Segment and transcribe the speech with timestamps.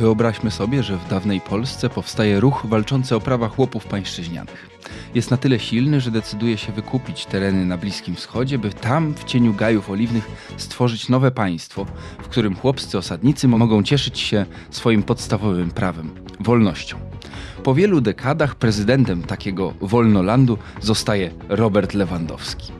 [0.00, 4.70] Wyobraźmy sobie, że w dawnej Polsce powstaje ruch walczący o prawa chłopów pańszczyźnianych.
[5.14, 9.24] Jest na tyle silny, że decyduje się wykupić tereny na Bliskim Wschodzie, by tam, w
[9.24, 11.86] cieniu gajów oliwnych, stworzyć nowe państwo,
[12.18, 16.10] w którym chłopscy osadnicy mogą cieszyć się swoim podstawowym prawem
[16.40, 16.98] wolnością.
[17.62, 22.72] Po wielu dekadach prezydentem takiego wolnolandu zostaje Robert Lewandowski.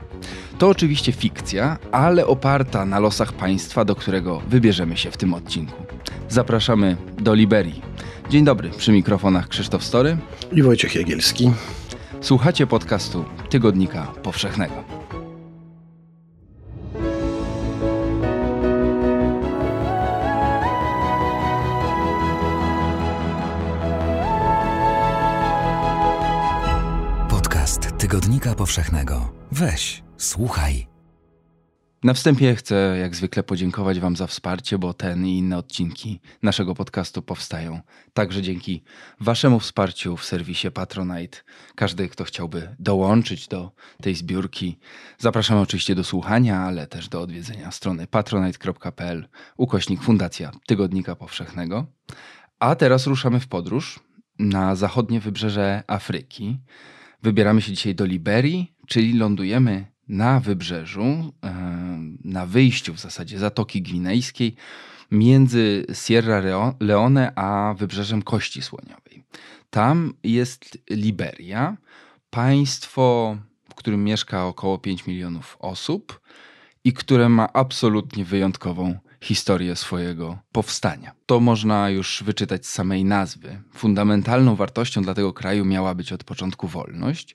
[0.58, 5.82] To oczywiście fikcja, ale oparta na losach państwa, do którego wybierzemy się w tym odcinku.
[6.30, 7.82] Zapraszamy do Liberii.
[8.28, 10.16] Dzień dobry, przy mikrofonach Krzysztof Story
[10.52, 11.50] i Wojciech Jagielski.
[12.20, 14.74] Słuchacie podcastu Tygodnika Powszechnego.
[27.28, 29.32] Podcast Tygodnika Powszechnego.
[29.52, 30.89] Weź, słuchaj.
[32.04, 36.74] Na wstępie chcę jak zwykle podziękować Wam za wsparcie, bo ten i inne odcinki naszego
[36.74, 37.80] podcastu powstają
[38.12, 38.82] także dzięki
[39.20, 41.38] Waszemu wsparciu w serwisie Patronite.
[41.74, 44.78] Każdy, kto chciałby dołączyć do tej zbiórki,
[45.18, 51.86] zapraszamy oczywiście do słuchania, ale też do odwiedzenia strony patronite.pl ukośnik Fundacja Tygodnika Powszechnego.
[52.58, 54.00] A teraz ruszamy w podróż
[54.38, 56.58] na zachodnie wybrzeże Afryki.
[57.22, 61.52] Wybieramy się dzisiaj do Liberii, czyli lądujemy na wybrzeżu, e,
[62.24, 64.54] na wyjściu w zasadzie Zatoki Gwinejskiej,
[65.10, 66.42] między Sierra
[66.80, 69.24] Leone a wybrzeżem Kości Słoniowej.
[69.70, 71.76] Tam jest Liberia,
[72.30, 73.36] państwo,
[73.70, 76.20] w którym mieszka około 5 milionów osób
[76.84, 81.12] i które ma absolutnie wyjątkową historię swojego powstania.
[81.26, 83.62] To można już wyczytać z samej nazwy.
[83.74, 87.34] Fundamentalną wartością dla tego kraju miała być od początku wolność.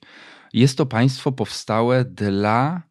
[0.52, 2.82] Jest to państwo powstałe dla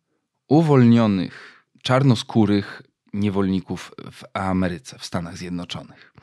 [0.47, 2.81] uwolnionych czarnoskórych
[3.13, 6.13] niewolników w Ameryce, w Stanach Zjednoczonych.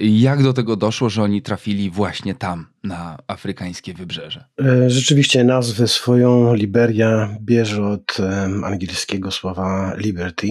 [0.00, 4.44] Jak do tego doszło, że oni trafili właśnie tam, na afrykańskie wybrzeże?
[4.60, 8.16] E, rzeczywiście nazwę swoją Liberia bierze od
[8.64, 10.48] angielskiego słowa liberty.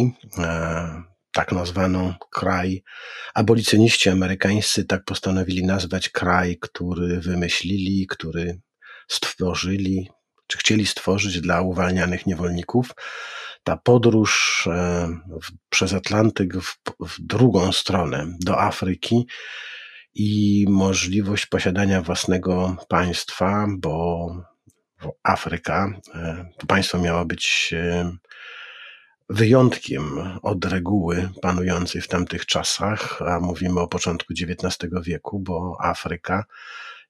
[1.35, 2.83] Tak nazwano kraj.
[3.33, 8.59] Abolicjoniści amerykańscy tak postanowili nazwać kraj, który wymyślili, który
[9.07, 10.09] stworzyli,
[10.47, 12.91] czy chcieli stworzyć dla uwalnianych niewolników.
[13.63, 15.07] Ta podróż e,
[15.41, 19.27] w, przez Atlantyk w, w drugą stronę, do Afryki
[20.13, 24.29] i możliwość posiadania własnego państwa, bo
[25.23, 28.11] Afryka, e, to państwo miało być e,
[29.29, 30.03] wyjątkiem
[30.41, 36.45] od reguły panującej w tamtych czasach, a mówimy o początku XIX wieku, bo Afryka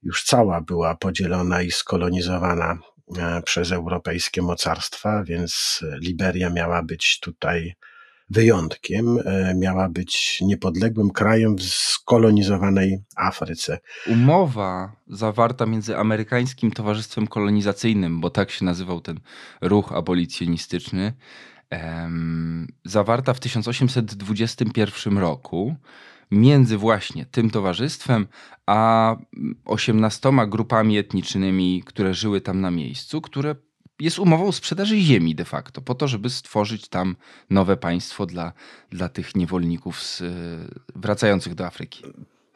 [0.03, 2.77] już cała była podzielona i skolonizowana
[3.17, 7.75] e, przez europejskie mocarstwa, więc Liberia miała być tutaj
[8.29, 13.79] wyjątkiem, e, miała być niepodległym krajem w skolonizowanej Afryce.
[14.07, 19.19] Umowa zawarta między amerykańskim Towarzystwem Kolonizacyjnym, bo tak się nazywał ten
[19.61, 21.13] ruch abolicjonistyczny,
[22.85, 25.75] zawarta w 1821 roku
[26.31, 28.27] między właśnie tym towarzystwem
[28.65, 29.15] a
[29.65, 33.55] 18 grupami etnicznymi, które żyły tam na miejscu, które
[33.99, 37.15] jest umową sprzedaży ziemi de facto, po to, żeby stworzyć tam
[37.49, 38.53] nowe państwo dla,
[38.89, 40.23] dla tych niewolników z,
[40.95, 42.03] wracających do Afryki.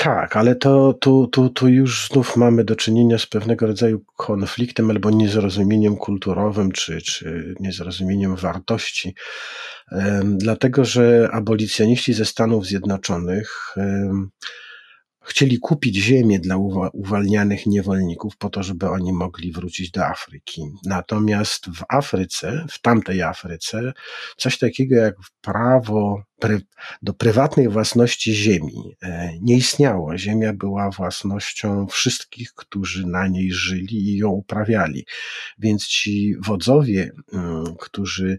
[0.01, 4.91] Tak, ale to, tu, tu, tu już znów mamy do czynienia z pewnego rodzaju konfliktem
[4.91, 9.15] albo niezrozumieniem kulturowym, czy, czy niezrozumieniem wartości.
[10.23, 13.75] Dlatego, że abolicjoniści ze Stanów Zjednoczonych
[15.29, 16.57] chcieli kupić ziemię dla
[16.93, 20.61] uwalnianych niewolników po to, żeby oni mogli wrócić do Afryki.
[20.85, 23.93] Natomiast w Afryce, w tamtej Afryce,
[24.37, 26.23] coś takiego jak prawo
[27.01, 30.17] do prywatnej własności ziemi e, nie istniało.
[30.17, 35.05] Ziemia była własnością wszystkich, którzy na niej żyli i ją uprawiali.
[35.59, 38.37] Więc ci wodzowie, mm, którzy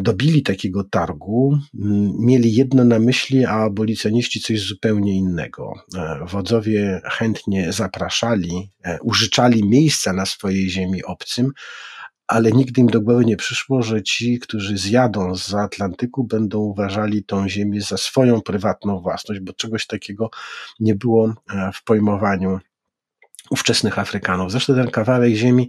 [0.00, 1.58] dobili takiego targu,
[2.18, 5.74] mieli jedno na myśli, a abolicjoniści coś zupełnie innego.
[5.96, 11.52] E, wodzowie chętnie zapraszali, e, użyczali miejsca na swojej ziemi obcym,
[12.26, 17.24] ale nigdy im do głowy nie przyszło, że ci, którzy zjadą z Atlantyku, będą uważali
[17.24, 20.30] tą ziemię za swoją prywatną własność, bo czegoś takiego
[20.80, 21.34] nie było
[21.74, 22.58] w pojmowaniu
[23.50, 24.50] ówczesnych Afrykanów.
[24.50, 25.68] Zresztą ten kawałek ziemi,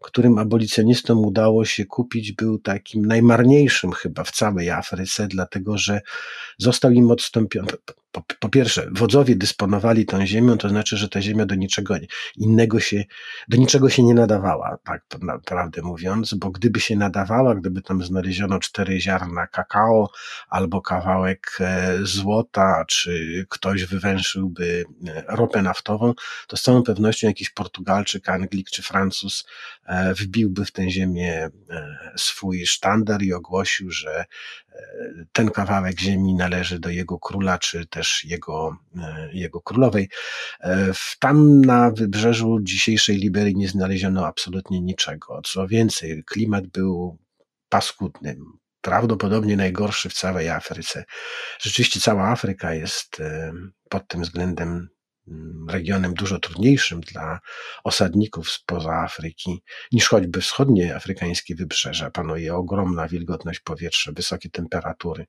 [0.00, 6.00] którym abolicjonistom udało się kupić, był takim najmarniejszym chyba w całej Afryce, dlatego że
[6.58, 7.68] został im odstąpiony.
[8.12, 11.94] po, po, pierwsze, wodzowie dysponowali tą ziemią, to znaczy, że ta ziemia do niczego
[12.36, 13.04] innego się,
[13.48, 18.58] do niczego się nie nadawała, tak naprawdę mówiąc, bo gdyby się nadawała, gdyby tam znaleziono
[18.58, 20.10] cztery ziarna kakao
[20.48, 26.14] albo kawałek e, złota, czy ktoś wywęszyłby e, ropę naftową,
[26.46, 29.46] to z całą pewnością jakiś Portugalczyk, Anglik czy Francuz
[29.86, 31.48] e, wbiłby w tę ziemię
[32.16, 34.24] swój sztandar i ogłosił, że
[35.32, 40.08] ten kawałek ziemi należy do jego króla, czy też jego, e, jego królowej.
[40.60, 45.40] E, tam na wybrzeżu dzisiejszej Liberii nie znaleziono absolutnie niczego.
[45.44, 47.18] Co więcej, klimat był
[47.68, 48.36] paskudny,
[48.80, 51.04] prawdopodobnie najgorszy w całej Afryce.
[51.60, 53.52] Rzeczywiście cała Afryka jest e,
[53.88, 54.88] pod tym względem
[55.68, 57.40] regionem dużo trudniejszym dla
[57.84, 59.62] osadników spoza Afryki
[59.92, 62.10] niż choćby wschodnie afrykańskie wybrzeża.
[62.10, 65.26] Panuje ogromna wilgotność powietrza, wysokie temperatury.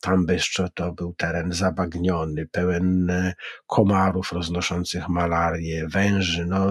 [0.00, 3.34] Tam jeszcze to był teren zabagniony, pełen e,
[3.66, 6.46] komarów roznoszących malarię, węży.
[6.46, 6.66] No.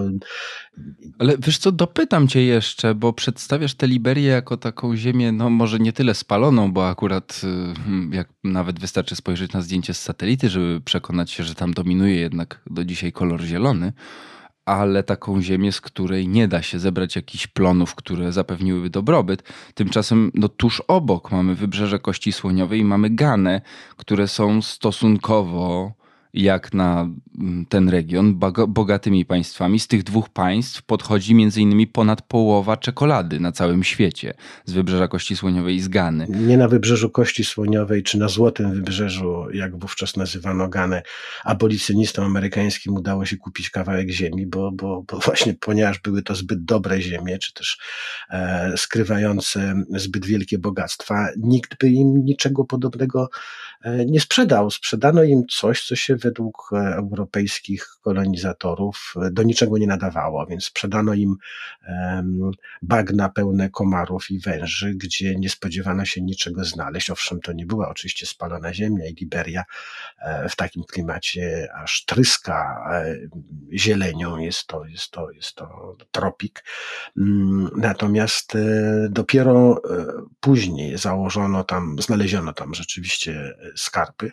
[1.18, 5.78] Ale wiesz co, dopytam cię jeszcze, bo przedstawiasz tę Liberię jako taką ziemię, no może
[5.78, 10.80] nie tyle spaloną, bo akurat y, jak nawet wystarczy spojrzeć na zdjęcie z satelity, żeby
[10.80, 13.92] przekonać się, że tam dominuje jednak do dzisiaj kolor zielony,
[14.64, 19.42] ale taką ziemię, z której nie da się zebrać jakichś plonów, które zapewniłyby dobrobyt.
[19.74, 23.60] Tymczasem no, tuż obok mamy wybrzeże Kości Słoniowej i mamy Ganę,
[23.96, 25.97] które są stosunkowo
[26.34, 27.08] jak na
[27.38, 29.80] mm, ten region bogatymi państwami.
[29.80, 34.34] Z tych dwóch państw podchodzi innymi ponad połowa czekolady na całym świecie
[34.64, 36.26] z wybrzeża Kości Słoniowej i z Gany.
[36.28, 41.02] Nie na wybrzeżu Kości Słoniowej czy na Złotym Wybrzeżu, jak wówczas nazywano Ganę,
[41.44, 46.64] abolicjonistom amerykańskim udało się kupić kawałek ziemi, bo, bo, bo właśnie ponieważ były to zbyt
[46.64, 47.78] dobre ziemie, czy też
[48.30, 53.30] e, skrywające zbyt wielkie bogactwa, nikt by im niczego podobnego
[53.84, 54.70] nie sprzedał.
[54.70, 60.64] Sprzedano im coś, co się według e, europejskich kolonizatorów e, do niczego nie nadawało, więc
[60.64, 61.36] sprzedano im
[62.82, 67.10] bagna pełne komarów i węży, gdzie nie spodziewano się niczego znaleźć.
[67.10, 69.64] Owszem, to nie była oczywiście spalona ziemia i Liberia
[70.18, 72.88] e, w takim klimacie aż tryska
[73.72, 76.64] zielenią, jest to, jest to, jest to tropik.
[77.18, 78.52] Mm, natomiast
[79.10, 79.82] dopiero
[80.40, 84.32] później założono tam, znaleziono tam rzeczywiście skarpy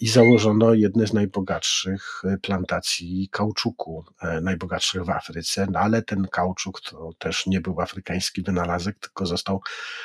[0.00, 6.26] i założono jedne z najbogatszych e, plantacji kauczuku, e, najbogatszych w Afryce, no ale ten
[6.26, 9.60] kauczuk to też nie był afrykański wynalazek, tylko został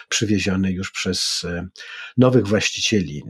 [0.10, 1.68] przywieziony już przez e,
[2.18, 3.24] nowych właścicieli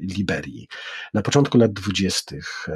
[0.00, 0.68] Liberii.
[1.14, 2.68] Na początku lat dwudziestych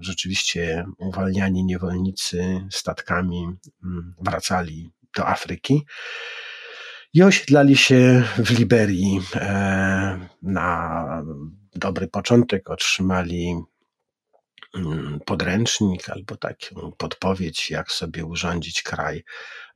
[0.00, 3.46] rzeczywiście uwalniani niewolnicy statkami
[3.84, 5.86] mm, wracali do Afryki
[7.14, 9.20] i osiedlali się w Liberii
[10.42, 11.04] na
[11.74, 13.54] dobry początek, otrzymali
[14.74, 19.24] mm, podręcznik albo taką podpowiedź, jak sobie urządzić kraj.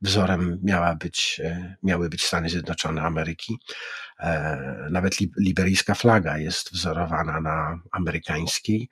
[0.01, 3.57] Wzorem miała być, e, miały być Stany Zjednoczone Ameryki.
[4.19, 8.89] E, nawet liberijska flaga jest wzorowana na amerykańskiej.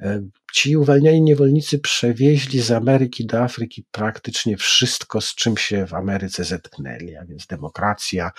[0.00, 0.22] E,
[0.52, 6.44] ci uwalniani niewolnicy przewieźli z Ameryki do Afryki praktycznie wszystko, z czym się w Ameryce
[6.44, 8.30] zetknęli, a więc demokracja,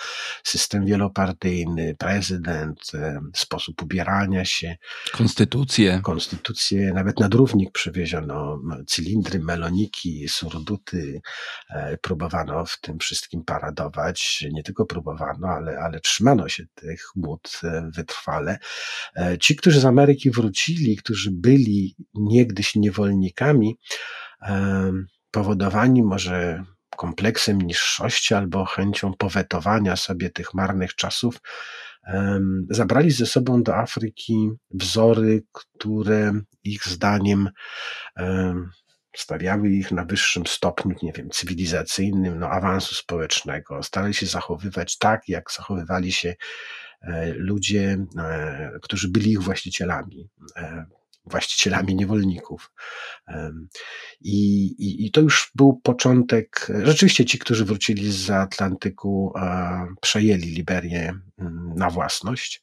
[0.44, 4.76] system wielopartyjny, prezydent, e, sposób ubierania się.
[5.12, 6.00] Konstytucję.
[6.02, 11.20] Konstytucję, nawet nadrównik przywieziono, cylindry, meloniki, surduty.
[12.00, 14.44] Próbowano w tym wszystkim paradować.
[14.52, 18.58] Nie tylko próbowano, ale, ale trzymano trzymano się tych mód e, wytrwale.
[19.16, 23.78] E, ci, którzy z Ameryki wrócili, którzy byli niegdyś niewolnikami,
[24.42, 24.92] e,
[25.30, 26.64] powodowani może
[26.96, 31.38] kompleksem niższości albo chęcią powetowania sobie tych marnych czasów,
[32.70, 36.32] zabrali ze sobą do Afryki wzory, które
[36.64, 37.50] ich zdaniem
[39.16, 43.82] stawiały ich na wyższym stopniu, nie wiem, cywilizacyjnym, no, awansu społecznego.
[43.82, 46.34] Starali się zachowywać tak, jak zachowywali się
[47.02, 50.86] e, ludzie, e, którzy byli ich właścicielami e,
[51.28, 52.72] właścicielami niewolników.
[54.20, 56.66] I, i, I, to już był początek.
[56.82, 59.32] Rzeczywiście ci, którzy wrócili z Atlantyku,
[60.00, 62.62] przejęli Liberię mm, na własność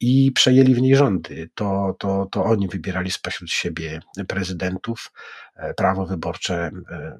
[0.00, 1.50] i przejęli w niej rządy.
[1.54, 5.12] To, to, to oni wybierali spośród siebie prezydentów.
[5.56, 7.18] E, prawo wyborcze e,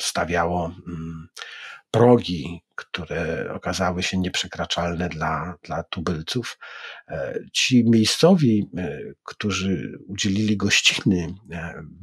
[0.00, 1.28] stawiało mm,
[1.90, 6.58] progi, które okazały się nieprzekraczalne dla, dla tubylców.
[7.08, 8.70] E, ci miejscowi,
[9.24, 11.34] którzy udzielili gościny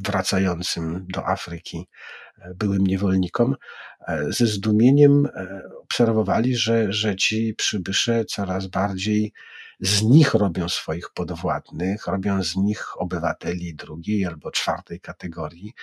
[0.06, 1.88] wracającym do Afryki
[2.56, 3.56] byłym niewolnikom,
[4.30, 5.28] ze zdumieniem
[5.84, 9.34] obserwowali, że, że ci przybysze coraz bardziej
[9.80, 15.74] z nich robią swoich podwładnych, robią z nich obywateli drugiej albo czwartej kategorii,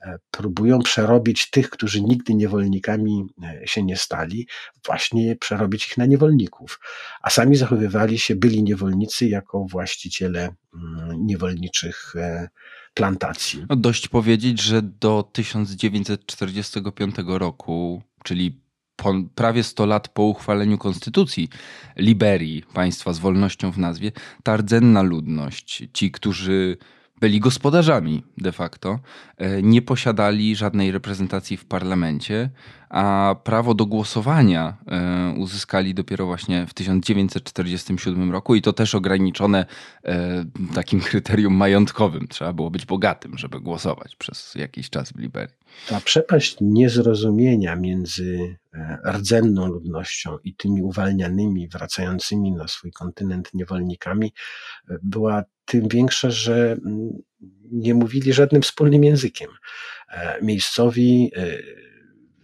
[0.00, 4.46] e, próbują przerobić tych, którzy nigdy niewolnikami e, się nie stali,
[4.86, 6.80] właśnie przerobić ich na niewolników,
[7.22, 12.48] a sami zachowywali się, byli niewolnicy jako właściciele mm, niewolniczych e,
[12.94, 13.66] plantacji.
[13.68, 18.65] No dość powiedzieć, że do 1945 roku, czyli
[18.96, 21.48] po, prawie 100 lat po uchwaleniu konstytucji
[21.96, 24.12] Liberii, państwa z wolnością w nazwie,
[24.42, 26.76] ta rdzenna ludność, ci, którzy
[27.20, 28.98] byli gospodarzami de facto,
[29.38, 32.50] e, nie posiadali żadnej reprezentacji w parlamencie,
[32.88, 39.66] a prawo do głosowania e, uzyskali dopiero właśnie w 1947 roku i to też ograniczone
[40.04, 42.28] e, takim kryterium majątkowym.
[42.28, 45.56] Trzeba było być bogatym, żeby głosować przez jakiś czas w Liberii.
[45.88, 48.56] Ta przepaść niezrozumienia między
[49.12, 54.32] rdzenną ludnością i tymi uwalnianymi, wracającymi na swój kontynent niewolnikami
[55.02, 57.22] była tym większa, że mm,
[57.72, 59.50] nie mówili żadnym wspólnym językiem.
[60.08, 61.46] E, miejscowi e,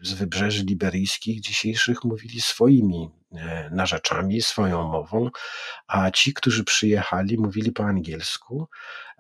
[0.03, 3.22] z wybrzeży liberyjskich dzisiejszych mówili swoimi e,
[3.71, 5.31] narzeczami, swoją mową,
[5.87, 8.69] a ci, którzy przyjechali, mówili po angielsku,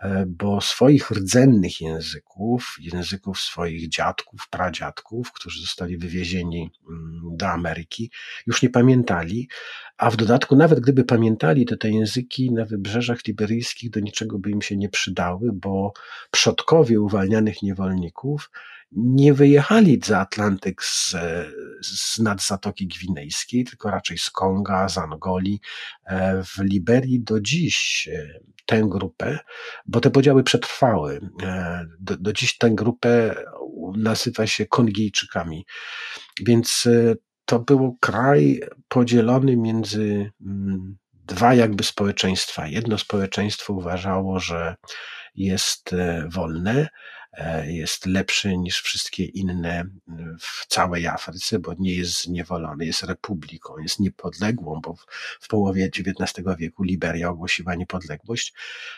[0.02, 8.10] E, bo swoich rdzennych języków, języków swoich dziadków, pradziadków, którzy zostali wywiezieni mm, do Ameryki,
[8.46, 9.48] już nie pamiętali,
[9.98, 14.50] a w dodatku, nawet gdyby pamiętali, to te języki na wybrzeżach liberyjskich do niczego by
[14.50, 15.92] im się nie przydały, bo
[16.30, 18.50] przodkowie uwalnianych niewolników
[18.96, 21.16] nie wyjechali za Atlantyk z,
[21.82, 25.60] z nad Zatoki Gwinejskiej, tylko raczej z Konga, z Angolii.
[26.06, 29.38] E, w Liberii do dziś e, tę grupę,
[29.86, 31.20] bo te podziały przetrwały.
[31.42, 33.34] E, do, do dziś tę grupę
[33.96, 35.66] nazywa się Kongijczykami.
[36.46, 36.88] Więc
[37.44, 42.66] to był kraj podzielony między mm, dwa jakby społeczeństwa.
[42.66, 44.74] Jedno społeczeństwo uważało, że
[45.34, 45.94] jest
[46.28, 46.88] wolne,
[47.64, 49.84] jest lepszy niż wszystkie inne
[50.40, 54.94] w całej Afryce, bo nie jest zniewolony, jest republiką, jest niepodległą, bo
[55.40, 58.54] w połowie XIX wieku Liberia ogłosiła niepodległość,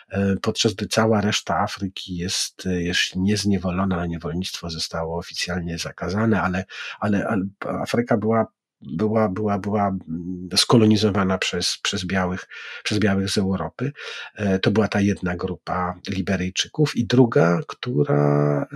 [0.08, 6.64] e, podczas gdy cała reszta Afryki jest, jest niezniewolona, niewolnictwo zostało oficjalnie zakazane, ale,
[7.00, 8.46] ale, ale Afryka była
[8.92, 12.46] była, była, była mm, skolonizowana przez, przez, białych,
[12.84, 13.92] przez białych z Europy.
[14.36, 18.66] E, to była ta jedna grupa Liberyjczyków i druga, która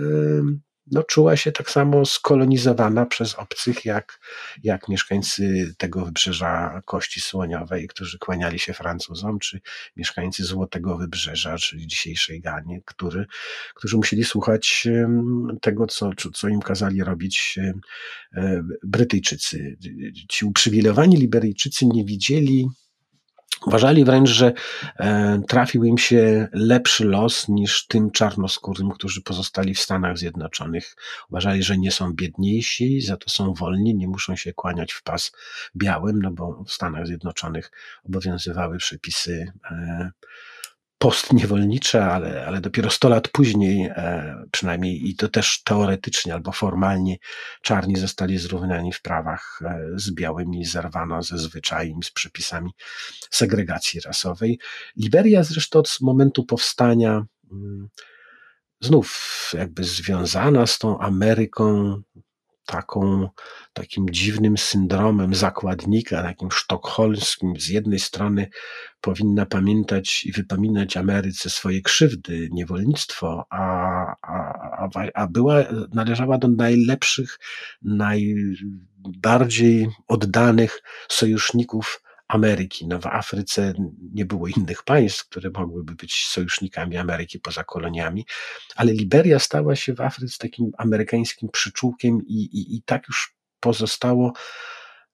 [0.91, 4.19] no, czuła się tak samo skolonizowana przez obcych, jak,
[4.63, 9.59] jak mieszkańcy tego wybrzeża Kości Słoniowej, którzy kłaniali się Francuzom, czy
[9.95, 13.25] mieszkańcy Złotego Wybrzeża, czyli dzisiejszej Ganie, który,
[13.75, 14.87] którzy musieli słuchać
[15.61, 17.59] tego, co, co im kazali robić
[18.33, 19.77] e, Brytyjczycy.
[20.29, 22.67] Ci uprzywilejowani Liberyjczycy nie widzieli
[23.65, 24.53] Uważali wręcz, że
[24.99, 30.95] e, trafił im się lepszy los niż tym czarnoskórym, którzy pozostali w Stanach Zjednoczonych.
[31.29, 35.31] Uważali, że nie są biedniejsi, za to są wolni, nie muszą się kłaniać w pas
[35.75, 37.71] białym, no bo w Stanach Zjednoczonych
[38.03, 40.11] obowiązywały przepisy e,
[40.99, 47.17] postniewolnicze, ale, ale dopiero 100 lat później, e, przynajmniej i to też teoretycznie albo formalnie,
[47.61, 52.71] czarni zostali zrównani w prawach e, z białymi, zerwano ze zwyczajami, z przepisami
[53.31, 54.59] segregacji rasowej.
[54.97, 57.89] Liberia zresztą od momentu powstania mm,
[58.81, 62.01] znów jakby związana z tą Ameryką
[62.69, 63.29] taką,
[63.73, 67.53] takim dziwnym syndromem zakładnika, takim sztokholmskim.
[67.59, 68.49] Z jednej strony
[69.01, 73.61] powinna pamiętać i wypominać Ameryce swoje krzywdy, niewolnictwo, a,
[74.21, 75.55] a, a była,
[75.93, 77.39] należała do najlepszych,
[77.81, 82.87] najbardziej oddanych sojuszników Ameryki.
[82.87, 83.73] No w Afryce
[84.13, 88.25] nie było innych państw, które mogłyby być sojusznikami Ameryki poza koloniami,
[88.75, 94.33] ale Liberia stała się w Afryce takim amerykańskim przyczółkiem i, i, i tak już pozostało.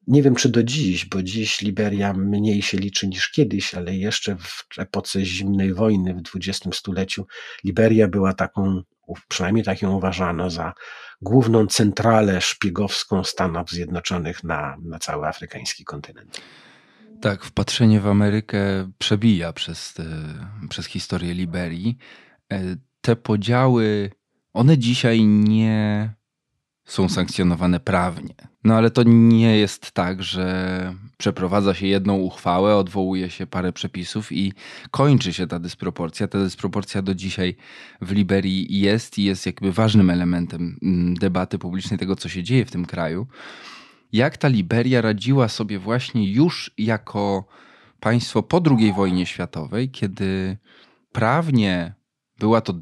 [0.08, 4.36] Nie wiem, czy do dziś, bo dziś Liberia mniej się liczy niż kiedyś, ale jeszcze
[4.38, 7.26] w epoce zimnej wojny w XX stuleciu
[7.64, 8.82] Liberia była taką,
[9.28, 10.74] przynajmniej tak ją uważano za
[11.22, 16.42] główną centralę szpiegowską Stanów Zjednoczonych na, na cały afrykański kontynent.
[17.26, 20.04] Tak, wpatrzenie w Amerykę przebija przez, te,
[20.70, 21.98] przez historię Liberii.
[22.54, 22.62] E,
[23.02, 24.12] te podziały,
[24.54, 26.10] one dzisiaj nie
[26.86, 28.34] są sankcjonowane prawnie.
[28.64, 34.32] No ale to nie jest tak, że przeprowadza się jedną uchwałę, odwołuje się parę przepisów
[34.32, 34.54] i
[34.92, 36.28] kończy się ta dysproporcja.
[36.28, 37.56] Ta dysproporcja do dzisiaj
[38.02, 42.66] w Liberii jest i jest jakby ważnym elementem mm, debaty publicznej tego, co się dzieje
[42.66, 43.28] w tym kraju
[44.14, 47.46] jak ta Liberia radziła sobie właśnie już jako
[48.00, 50.58] państwo po II wojnie światowej, kiedy
[51.12, 51.94] prawnie
[52.40, 52.74] była to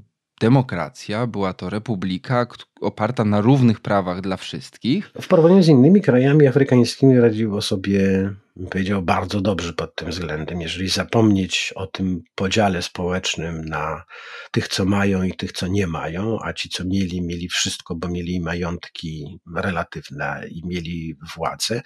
[0.41, 2.47] demokracja, była to republika
[2.81, 5.11] oparta na równych prawach dla wszystkich.
[5.21, 8.33] W porównaniu z innymi krajami afrykańskimi radziło sobie,
[8.72, 10.62] powiedział, bardzo dobrze pod tym względem.
[10.62, 14.03] Jeżeli zapomnieć o tym podziale społecznym na
[14.51, 18.07] tych, co mają i tych, co nie mają, a ci, co mieli, mieli wszystko, bo
[18.07, 21.81] mieli majątki relatywne i mieli władzę,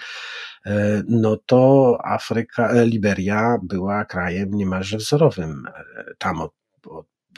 [0.66, 5.64] e, no to Afryka, e, Liberia była krajem niemalże wzorowym.
[5.68, 6.48] E, tam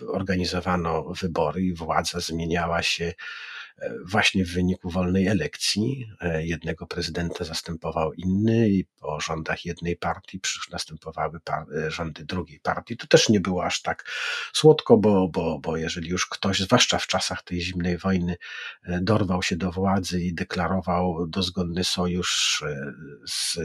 [0.08, 3.14] organizowano wybory i władza zmieniała się
[4.06, 6.06] właśnie w wyniku wolnej elekcji.
[6.22, 10.40] E, jednego prezydenta zastępował inny i po rządach jednej partii
[10.72, 12.98] następowały e, rządy drugiej partii.
[12.98, 14.12] To też nie było aż tak
[14.54, 18.36] słodko, bo, bo, bo jeżeli już ktoś, zwłaszcza w czasach tej zimnej wojny,
[18.84, 22.64] e, dorwał się do władzy i deklarował dozgodny sojusz
[23.28, 23.58] z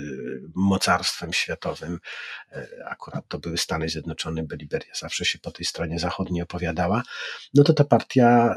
[0.54, 1.98] mocarstwem światowym,
[2.86, 7.02] akurat to były Stany Zjednoczone, by Liberia zawsze się po tej stronie zachodniej opowiadała,
[7.54, 8.54] no to ta partia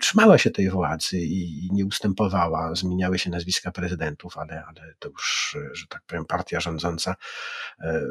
[0.00, 2.74] trzymała się tej władzy i, nie ustępowała.
[2.74, 7.14] Zmieniały się nazwiska prezydentów, ale, ale to już, że tak powiem, partia rządząca,
[7.80, 8.02] e,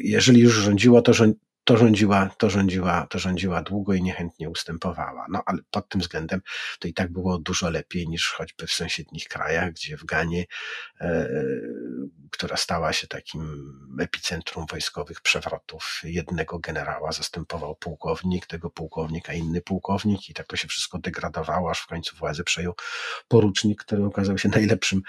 [0.00, 5.26] jeżeli już rządziła, to, rząd, to rządziła, to rządziła, to rządziła długo i niechętnie ustępowała.
[5.30, 6.40] No ale pod tym względem
[6.78, 10.44] to i tak było dużo lepiej niż choćby w sąsiednich krajach, gdzie w Ganie,
[11.00, 11.28] e,
[12.30, 20.28] która stała się takim epicentrum wojskowych przewrotów, jednego generała zastępował pułkownik, tego pułkownika inny pułkownik
[20.28, 22.74] i tak to się wszystko degradowało, aż w końcu władzę przejął
[23.28, 25.02] porucznik, który okazał się najlepszym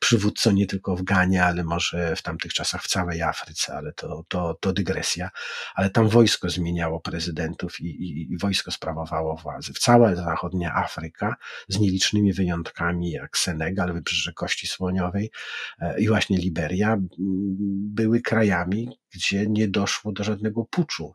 [0.00, 4.24] przywódcą nie tylko w Ganie, ale może w tamtych czasach w całej Afryce, ale to,
[4.28, 5.30] to, to dygresja.
[5.74, 9.72] Ale tam wojsko zmieniało prezydentów i, i, i wojsko sprawowało władzę.
[9.72, 11.36] W cała zachodnia Afryka,
[11.68, 15.30] z nielicznymi wyjątkami jak Senegal, Wybrzeże Kości Słoniowej
[15.80, 16.96] e, i właśnie Liberia,
[17.94, 21.14] były krajami, gdzie nie doszło do żadnego puczu.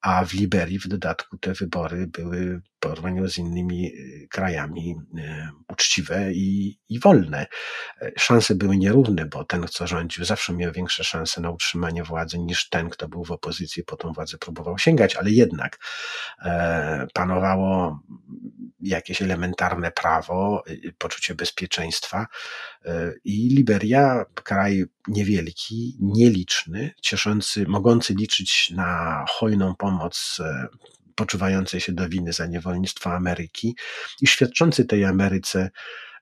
[0.00, 5.48] A w Liberii w dodatku te wybory były w porównaniu z innymi y, krajami y,
[5.68, 7.46] uczciwe i, i wolne.
[8.00, 12.38] E, szanse były nierówne, bo ten, kto rządził, zawsze miał większe szanse na utrzymanie władzy
[12.38, 15.78] niż ten, kto był w opozycji, po tą władzę próbował sięgać, ale jednak
[16.44, 18.00] e, panowało
[18.80, 20.64] jakieś elementarne prawo,
[20.98, 22.26] poczucie bezpieczeństwa e,
[23.24, 30.66] i Liberia, kraj niewielki, nieliczny, cieszący, mogący liczyć na hojną pomoc e,
[31.14, 33.76] poczuwającej się do winy za niewolnictwo Ameryki
[34.20, 35.70] i świadczący tej Ameryce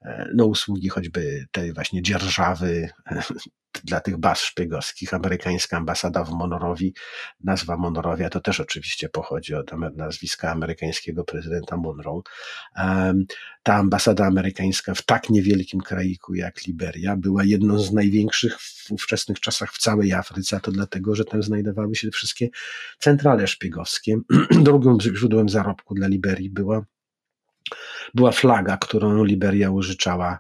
[0.04, 2.88] E, no, usługi choćby tej właśnie dzierżawy
[3.84, 5.14] dla tych baz szpiegowskich.
[5.14, 6.94] Amerykańska ambasada w Monorowi,
[7.44, 12.22] nazwa Monorowia to też oczywiście pochodzi od nazwiska amerykańskiego prezydenta Monroe.
[13.62, 19.40] Ta ambasada amerykańska w tak niewielkim kraiku jak Liberia była jedną z największych w ówczesnych
[19.40, 22.48] czasach w całej Afryce, a to dlatego, że tam znajdowały się wszystkie
[22.98, 24.16] centrale szpiegowskie.
[24.64, 26.84] Drugim źródłem zarobku dla Liberii była
[28.14, 30.38] była flaga, którą Liberia użyczała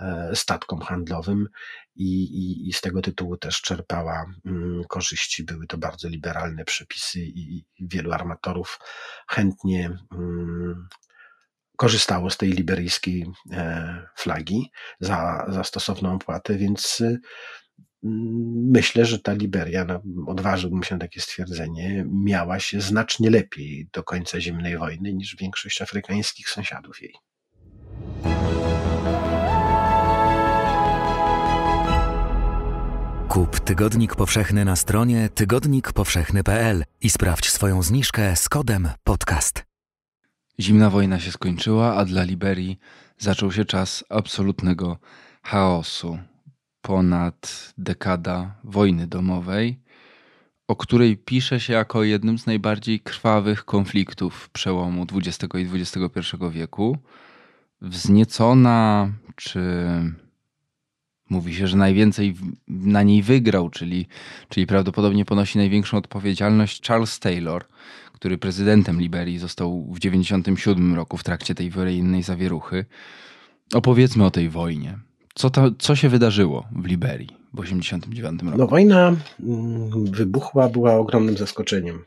[0.00, 1.48] e, statkom handlowym
[1.96, 5.44] i, i, i, z tego tytułu też czerpała mm, korzyści.
[5.44, 8.78] Były to bardzo liberalne przepisy i, wielu armatorów
[9.28, 10.88] chętnie mm,
[11.76, 17.02] korzystało z tej liberyjskiej e, flagi za, za stosowną opłatę, więc
[18.72, 24.02] myślę, że ta Liberia, no, odważyłbym się na takie stwierdzenie, miała się znacznie lepiej do
[24.02, 27.14] końca zimnej wojny niż większość afrykańskich sąsiadów jej.
[33.36, 39.64] Kup Tygodnik Powszechny na stronie tygodnikpowszechny.pl i sprawdź swoją zniżkę z kodem podcast.
[40.60, 42.78] Zimna wojna się skończyła, a dla Liberii
[43.18, 44.98] zaczął się czas absolutnego
[45.42, 46.18] chaosu
[46.80, 49.80] ponad dekada wojny domowej,
[50.68, 56.98] o której pisze się jako jednym z najbardziej krwawych konfliktów przełomu XX i XXI wieku.
[57.80, 59.60] Wzniecona, czy
[61.30, 62.34] mówi się, że najwięcej
[62.68, 64.06] na niej wygrał, czyli,
[64.48, 67.64] czyli prawdopodobnie ponosi największą odpowiedzialność Charles Taylor,
[68.12, 72.84] który prezydentem Liberii został w 1997 roku w trakcie tej wojennej zawieruchy.
[73.74, 74.98] Opowiedzmy o tej wojnie.
[75.34, 78.58] Co, co się wydarzyło w Liberii w 1989 roku?
[78.58, 82.04] No, wojna mm, wybuchła, była ogromnym zaskoczeniem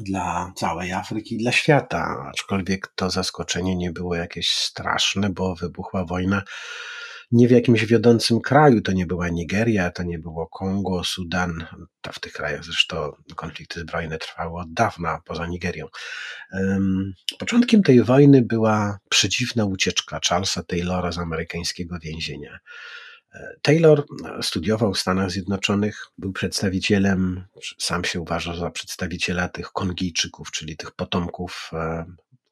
[0.00, 6.04] dla całej Afryki i dla świata, aczkolwiek to zaskoczenie nie było jakieś straszne, bo wybuchła
[6.04, 6.42] wojna
[7.32, 8.80] nie w jakimś wiodącym kraju.
[8.80, 11.66] To nie była Nigeria, to nie było Kongo, Sudan.
[12.00, 15.86] To w tych krajach zresztą konflikty zbrojne trwały od dawna, poza Nigerią.
[17.38, 22.58] Początkiem tej wojny była przedziwna ucieczka Charlesa Taylora z amerykańskiego więzienia.
[23.62, 24.04] Taylor
[24.42, 27.44] studiował w Stanach Zjednoczonych, był przedstawicielem,
[27.78, 32.04] sam się uważał za przedstawiciela tych Kongijczyków, czyli tych potomków e,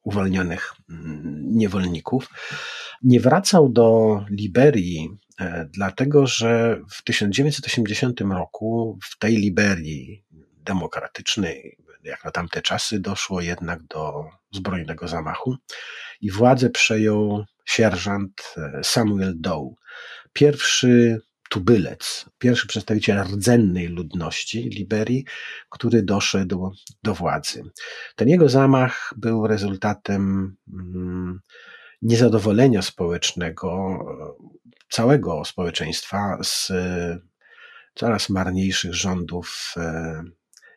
[0.07, 2.29] uwolnionych mm, niewolników.
[3.03, 10.23] Nie wracał do Liberii, e, dlatego że w 1980 roku w tej Liberii
[10.65, 15.55] demokratycznej, jak na tamte czasy, doszło jednak do zbrojnego zamachu
[16.21, 19.73] i władzę przejął sierżant e, Samuel Doe
[20.33, 25.25] pierwszy tubylec, pierwszy przedstawiciel rdzennej ludności Liberii,
[25.69, 26.71] który doszedł
[27.03, 27.63] do władzy.
[28.15, 31.39] Ten jego zamach był rezultatem mm,
[32.01, 33.99] niezadowolenia społecznego
[34.89, 36.71] całego społeczeństwa z
[37.97, 40.23] coraz marniejszych rządów, e,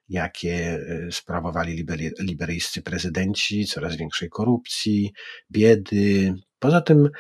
[0.09, 1.87] jakie e, sprawowali
[2.21, 5.13] liberyjscy prezydenci, coraz większej korupcji,
[5.51, 6.35] biedy.
[6.59, 7.11] Poza tym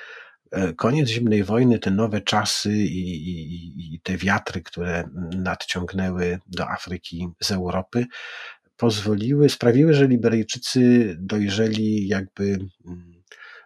[0.76, 5.04] koniec zimnej wojny, te nowe czasy i, i, i te wiatry, które
[5.36, 8.06] nadciągnęły do Afryki z Europy,
[8.76, 13.09] pozwoliły, sprawiły, że Liberyjczycy dojrzeli jakby mm,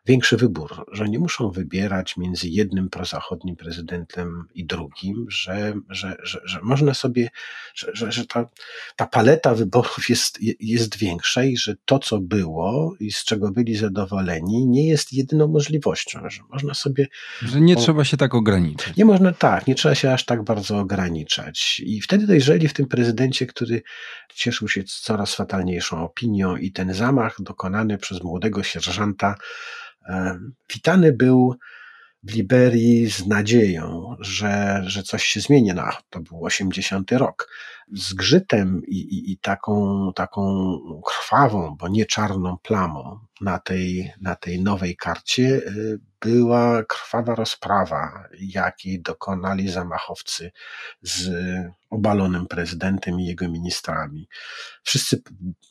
[0.06, 6.40] większy wybór, że nie muszą wybierać między jednym prozachodnim prezydentem i drugim, że, że, że,
[6.44, 7.30] że można sobie,
[7.74, 8.48] że, że, że ta,
[8.96, 13.76] ta paleta wyborów jest, jest większa i że to, co było i z czego byli
[13.76, 17.06] zadowoleni, nie jest jedyną możliwością, że można sobie.
[17.42, 18.96] Że nie o, trzeba się tak ograniczać.
[18.96, 21.82] Nie można tak, nie trzeba się aż tak bardzo ograniczać.
[21.86, 23.82] I wtedy dojrzeli w tym prezydencie, który
[24.34, 29.34] cieszył się coraz fatalniejszą opinią i ten zamach dokonany przez młodego sierżanta
[30.72, 31.54] Witany był
[32.22, 35.74] w Liberii z nadzieją, że, że coś się zmieni.
[35.74, 37.48] No, to był 80 rok.
[37.92, 40.72] Z grzytem i, i, i taką, taką
[41.06, 48.28] krwawą, bo nie czarną plamą na tej, na tej nowej karcie y, była krwawa rozprawa,
[48.40, 50.50] jakiej dokonali zamachowcy
[51.02, 51.30] z
[51.90, 54.28] obalonym prezydentem i jego ministrami.
[54.82, 55.22] Wszyscy,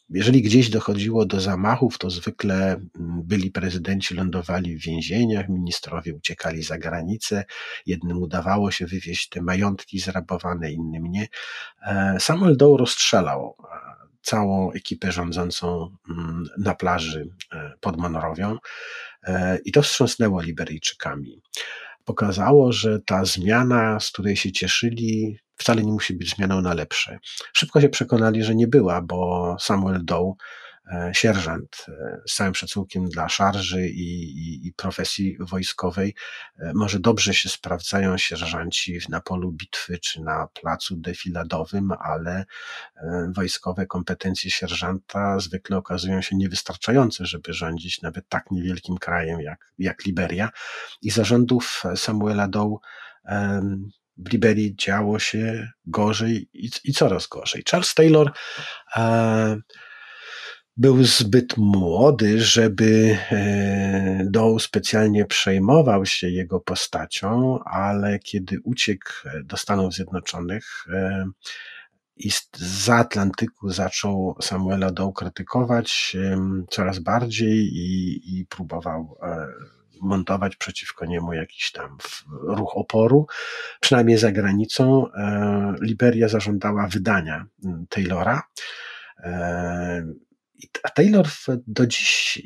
[0.09, 2.89] jeżeli gdzieś dochodziło do zamachów, to zwykle mm,
[3.23, 7.45] byli prezydenci lądowali w więzieniach, ministrowie uciekali za granicę,
[7.85, 11.27] jednym udawało się wywieźć te majątki zrabowane, innym nie.
[11.85, 13.55] E, Samuel Doe rozstrzelał
[14.23, 18.57] całą ekipę rządzącą mm, na plaży e, pod Monrowią
[19.65, 21.41] i to wstrząsnęło Liberijczykami
[22.05, 27.19] pokazało, że ta zmiana, z której się cieszyli, wcale nie musi być zmianą na lepsze.
[27.53, 30.72] Szybko się przekonali, że nie była, bo Samuel Doe E,
[31.13, 36.15] sierżant e, z całym szacunkiem dla szarży i, i, i, profesji wojskowej.
[36.59, 42.45] E, może dobrze się sprawdzają sierżanci na polu bitwy czy na placu defiladowym, ale
[43.35, 50.05] wojskowe kompetencje sierżanta zwykle okazują się niewystarczające, żeby rządzić nawet tak niewielkim krajem jak, jak
[50.05, 50.49] Liberia.
[51.01, 52.77] I zarządów Samuela Doe
[54.17, 57.63] w Liberii działo się gorzej i, i coraz gorzej.
[57.71, 58.31] Charles Taylor
[58.95, 59.57] e,
[60.77, 69.11] był zbyt młody, żeby e, Doe specjalnie przejmował się jego postacią, ale kiedy uciekł
[69.43, 71.25] do Stanów Zjednoczonych e,
[72.15, 76.17] i z Atlantyku zaczął Samuela Doe krytykować
[76.69, 79.47] coraz bardziej i, i próbował e,
[80.01, 81.97] montować przeciwko niemu jakiś tam
[82.47, 83.27] ruch oporu,
[83.79, 85.05] przynajmniej za granicą.
[85.81, 87.45] Liberia zażądała wydania
[87.89, 88.41] Taylora
[90.83, 91.27] a Taylor
[91.67, 92.41] do dziś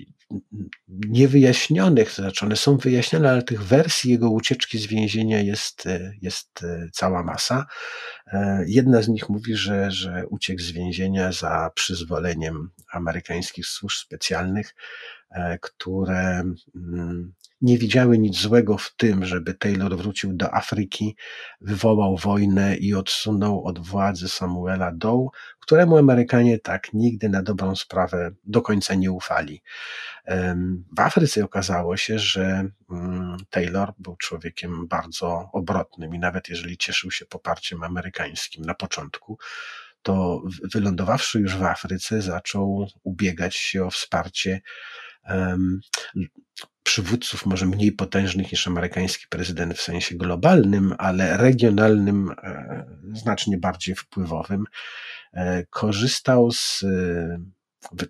[0.89, 5.83] niewyjaśnionych, to znaczy one są wyjaśnione, ale tych wersji jego ucieczki z więzienia jest,
[6.21, 7.65] jest cała masa.
[8.65, 14.75] Jedna z nich mówi, że, że uciekł z więzienia za przyzwoleniem amerykańskich służb specjalnych,
[15.61, 16.43] które
[16.75, 21.15] mm, nie widziały nic złego w tym, żeby Taylor wrócił do Afryki,
[21.61, 25.27] wywołał wojnę i odsunął od władzy Samuela Doe,
[25.59, 29.61] któremu Amerykanie tak nigdy na dobrą sprawę do końca nie ufali.
[30.97, 37.11] W Afryce okazało się, że mm, Taylor był człowiekiem bardzo obrotnym i nawet jeżeli cieszył
[37.11, 39.37] się poparciem amerykańskim na początku,
[40.01, 40.41] to
[40.73, 44.61] wylądowawszy już w Afryce, zaczął ubiegać się o wsparcie
[46.83, 53.95] przywódców może mniej potężnych niż amerykański prezydent w sensie globalnym, ale regionalnym, e, znacznie bardziej
[53.95, 54.63] wpływowym.
[55.33, 58.07] E, korzystał z, e,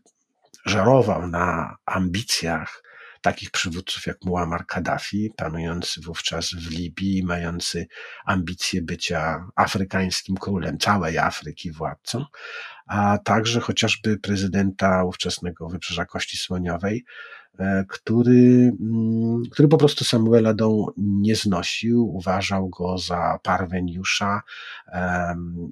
[0.66, 2.84] żarował na ambicjach
[3.22, 7.88] takich przywódców jak Muammar Kaddafi, panujący wówczas w Libii, mający
[8.26, 12.26] ambicje bycia afrykańskim królem całej Afryki, władcą,
[12.88, 17.06] a także chociażby prezydenta ówczesnego Wybrzeża Kości Słoniowej,
[17.60, 24.41] e, który, mm, który po prostu Samuela Doe nie znosił, uważał go za parweniusza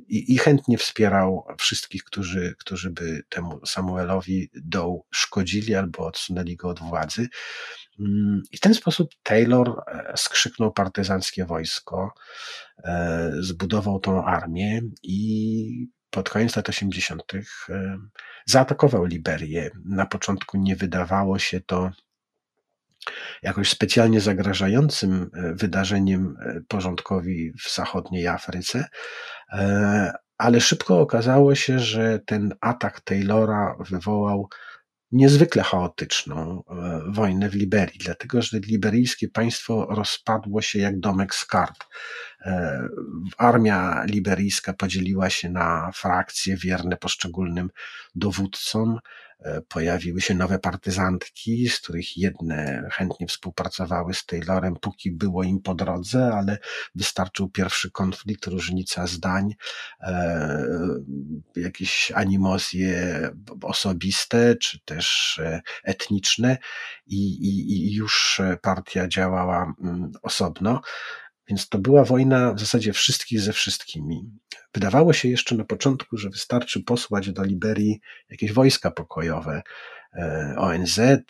[0.08, 6.70] i, i chętnie wspierał wszystkich, którzy, którzy by temu Samuelowi Doe szkodzili albo odsunęli go
[6.70, 7.28] od władzy.
[8.00, 12.14] Mm, I w ten sposób Taylor e, skrzyknął partyzanckie wojsko,
[12.84, 17.24] e, zbudował tą armię i pod koniec lat 80.
[17.34, 17.42] E,
[18.46, 19.72] zaatakował Liberię.
[19.86, 21.92] Na początku nie wydawało się to
[23.42, 26.36] jakoś specjalnie zagrażającym wydarzeniem
[26.68, 28.86] porządkowi w zachodniej Afryce,
[30.38, 34.50] ale szybko okazało się, że ten atak Taylora wywołał
[35.12, 41.46] niezwykle chaotyczną e, wojnę w Liberii, dlatego że liberijskie państwo rozpadło się jak domek z
[41.46, 41.86] kart.
[42.46, 42.88] E,
[43.38, 47.70] armia liberijska podzieliła się na frakcje wierne poszczególnym
[48.16, 49.00] dowódcom.
[49.40, 55.62] E, pojawiły się nowe partyzantki, z których jedne chętnie współpracowały z Taylorem, póki było im
[55.62, 56.58] po drodze, ale
[56.96, 59.56] wystarczył pierwszy konflikt, różnica zdań,
[60.02, 60.66] e,
[61.56, 63.30] jakieś animozje
[63.62, 65.40] osobiste, czy też
[65.84, 66.58] etniczne
[67.08, 70.82] i, i, i już partia działała mm, osobno.
[71.48, 74.32] Więc to była wojna w zasadzie wszystkich ze wszystkimi.
[74.74, 79.62] Wydawało się jeszcze na początku, że wystarczy posłać do Liberii jakieś wojska pokojowe,
[80.14, 81.00] e, ONZ.
[81.00, 81.22] E,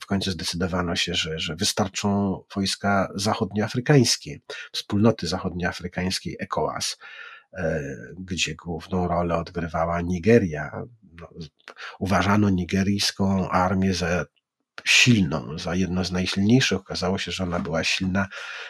[0.00, 4.40] w końcu zdecydowano się, że, że wystarczą wojska zachodnioafrykańskie,
[4.72, 6.98] wspólnoty zachodnioafrykańskiej ECOWAS,
[7.52, 7.80] e,
[8.18, 10.82] gdzie główną rolę odgrywała Nigeria.
[11.20, 11.28] No,
[11.98, 14.26] uważano nigeryjską armię za
[14.84, 16.78] silną, za jedno z najsilniejszych.
[16.78, 18.26] Okazało się, że ona była silna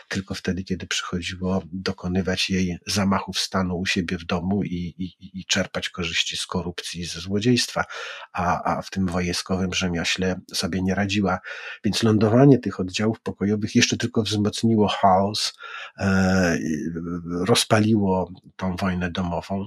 [0.08, 5.44] tylko wtedy, kiedy przychodziło dokonywać jej zamachów stanu u siebie w domu i, i, i
[5.44, 7.84] czerpać korzyści z korupcji ze złodziejstwa,
[8.32, 11.38] a, a w tym wojskowym rzemiośle sobie nie radziła.
[11.84, 15.52] Więc lądowanie tych oddziałów pokojowych jeszcze tylko wzmocniło chaos,
[15.98, 16.58] e,
[17.46, 19.66] rozpaliło tą wojnę domową.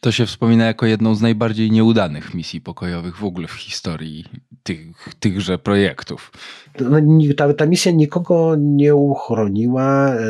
[0.00, 4.24] To się wspomina jako jedną z najbardziej nieudanych misji pokojowych w ogóle w historii
[4.62, 6.32] tych, tychże projektów.
[6.80, 7.00] No,
[7.36, 10.20] ta, ta misja nikogo nie uchroniła, e,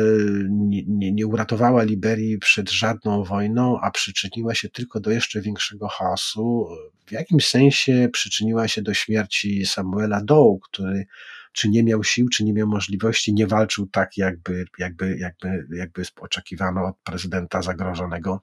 [0.49, 5.87] nie, nie, nie uratowała Liberii przed żadną wojną, a przyczyniła się tylko do jeszcze większego
[5.87, 6.67] chaosu.
[7.05, 11.05] W jakimś sensie przyczyniła się do śmierci Samuela Doe, który
[11.53, 16.03] czy nie miał sił, czy nie miał możliwości, nie walczył tak, jakby, jakby, jakby, jakby
[16.21, 18.41] oczekiwano od prezydenta zagrożonego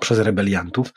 [0.00, 0.92] przez rebeliantów.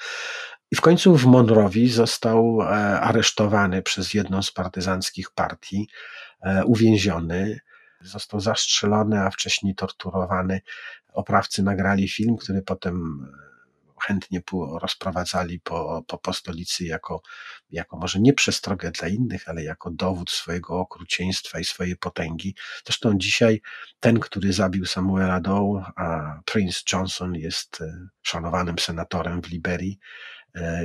[0.74, 2.66] I w końcu w Monrowi został e,
[3.02, 5.88] aresztowany przez jedną z partyzanckich partii,
[6.42, 7.60] e, uwięziony,
[8.02, 10.62] został zastrzelony, a wcześniej torturowany.
[11.14, 14.42] Oprawcy nagrali film, który potem e, chętnie
[14.82, 17.22] rozprowadzali po, po, po stolicy jako,
[17.72, 22.56] jako może nie przestrogę dla innych, ale jako dowód swojego okrucieństwa i swojej potęgi.
[22.86, 23.62] Zresztą dzisiaj
[24.00, 27.84] ten, który zabił Samuela Doe, a Prince Johnson jest
[28.22, 30.00] szanowanym senatorem w Liberii,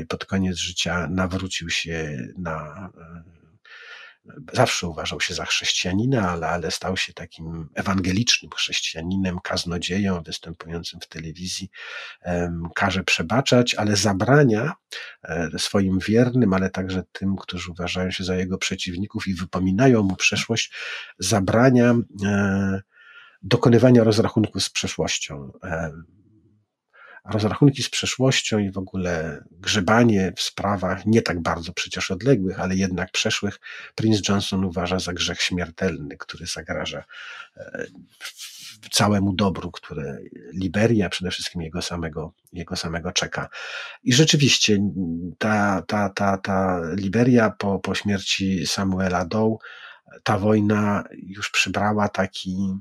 [0.08, 2.88] pod koniec życia nawrócił się na.
[2.98, 3.38] E,
[4.52, 11.08] zawsze uważał się za chrześcijanina, ale, ale stał się takim ewangelicznym chrześcijaninem, kaznodzieją występującym w
[11.08, 11.70] telewizji.
[12.74, 14.72] Każe przebaczać, ale zabrania
[15.22, 20.16] e, swoim wiernym, ale także tym, którzy uważają się za jego przeciwników i wypominają mu
[20.16, 20.72] przeszłość,
[21.18, 21.94] zabrania
[23.42, 25.52] dokonywania rozrachunków z przeszłością
[27.32, 32.76] rozrachunki z przeszłością i w ogóle grzebanie w sprawach nie tak bardzo przecież odległych, ale
[32.76, 33.60] jednak przeszłych,
[33.94, 37.04] Prince Johnson uważa za grzech śmiertelny, który zagraża
[37.56, 37.86] e,
[38.90, 40.18] całemu dobru, które
[40.52, 43.48] Liberia, przede wszystkim jego samego, jego samego czeka.
[44.02, 44.78] I rzeczywiście
[45.38, 49.56] ta, ta, ta, ta Liberia po, po śmierci Samuela Doe,
[50.22, 52.78] ta wojna już przybrała taki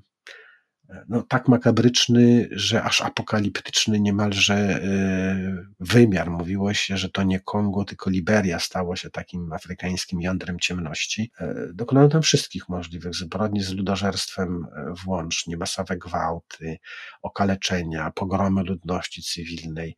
[1.10, 6.32] no, tak makabryczny, że aż apokaliptyczny niemalże e, wymiar.
[6.32, 11.32] Mówiło się, że to nie Kongo, tylko Liberia stało się takim afrykańskim jądrem ciemności.
[11.40, 16.78] E, dokonano tam wszystkich możliwych zbrodni z ludożerstwem e, włącznie, masowe gwałty,
[17.22, 19.98] okaleczenia, pogromy ludności cywilnej,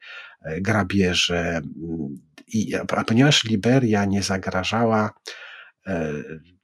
[0.61, 1.61] grabieże.
[2.47, 5.13] I, a ponieważ Liberia nie zagrażała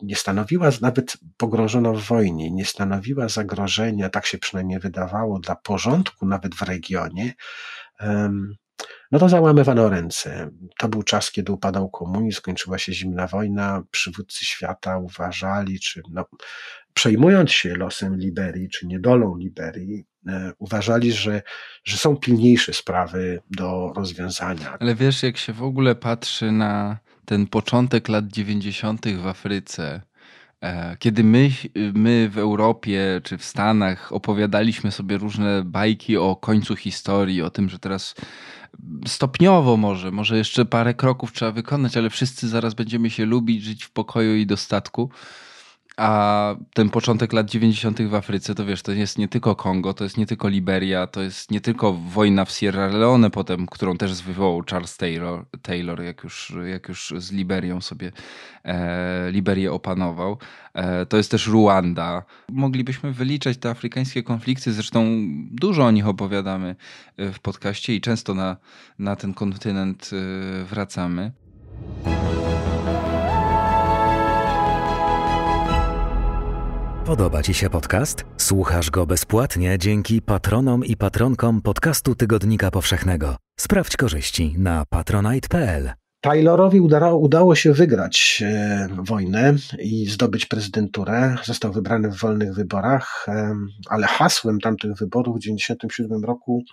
[0.02, 6.26] nie stanowiła, nawet pogrążona w wojnie, nie stanowiła zagrożenia, tak się przynajmniej wydawało, dla porządku
[6.26, 7.34] nawet w regionie,
[9.12, 10.50] no to załamywano ręce.
[10.78, 16.26] To był czas, kiedy upadał komunizm, skończyła się zimna wojna, przywódcy świata uważali, czy no,
[16.94, 21.42] przejmując się losem Liberii, czy niedolą Liberii, e, uważali, że,
[21.84, 24.78] że są pilniejsze sprawy do rozwiązania.
[24.80, 29.08] Ale wiesz, jak się w ogóle patrzy na ten początek lat 90.
[29.08, 30.02] w Afryce,
[30.66, 31.50] E, kiedy my,
[31.94, 37.70] my w Europie czy w Stanach opowiadaliśmy sobie różne bajki o końcu historii, o tym,
[37.70, 38.16] że teraz
[39.08, 43.84] stopniowo może, może jeszcze parę kroków trzeba wykonać, ale wszyscy zaraz będziemy się lubić, żyć
[43.84, 45.10] w pokoju i dostatku
[45.98, 48.02] a ten początek lat 90.
[48.02, 51.22] w Afryce, to wiesz, to jest nie tylko Kongo, to jest nie tylko Liberia, to
[51.22, 56.24] jest nie tylko wojna w Sierra Leone potem, którą też wywołał Charles Taylor, Taylor jak,
[56.24, 58.12] już, jak już z Liberią sobie
[58.64, 60.38] e, Liberię opanował.
[60.74, 62.24] E, to jest też Ruanda.
[62.50, 65.06] Moglibyśmy wyliczać te afrykańskie konflikty, zresztą
[65.52, 66.76] dużo o nich opowiadamy
[67.18, 68.58] e, w podcaście i często na,
[69.00, 71.32] na ten kontynent e, wracamy.
[77.06, 78.26] Podoba Ci się podcast?
[78.38, 83.36] Słuchasz go bezpłatnie dzięki patronom i patronkom podcastu Tygodnika Powszechnego.
[83.60, 85.92] Sprawdź korzyści na patronite.pl.
[86.22, 91.36] Taylorowi udało, udało się wygrać e, wojnę i zdobyć prezydenturę.
[91.44, 93.56] Został wybrany w wolnych wyborach, e,
[93.90, 96.64] ale hasłem tamtych wyborów w 1997 roku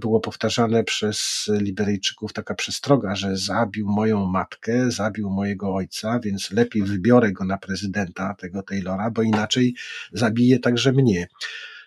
[0.00, 6.82] było powtarzane przez Liberyjczyków taka przestroga, że zabił moją matkę, zabił mojego ojca, więc lepiej
[6.82, 9.74] wybiorę go na prezydenta, tego Taylora, bo inaczej
[10.12, 11.26] zabije także mnie.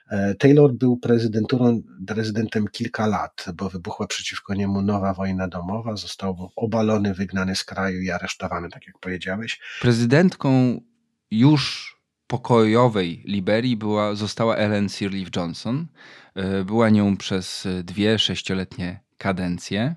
[0.09, 6.51] E, Taylor był prezydenturą, prezydentem kilka lat, bo wybuchła przeciwko niemu nowa wojna domowa, został
[6.55, 9.59] obalony, wygnany z kraju i aresztowany, tak jak powiedziałeś.
[9.81, 10.81] Prezydentką
[11.31, 11.95] już
[12.29, 15.87] pokojowej Liberii była, została Ellen Sirleaf Johnson.
[16.35, 19.95] E, była nią przez dwie sześcioletnie kadencje.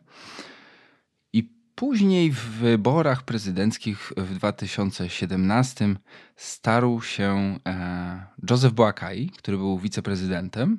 [1.33, 5.95] I później w wyborach prezydenckich w 2017
[6.37, 10.79] starł się e, Joseph Boakai, który był wiceprezydentem,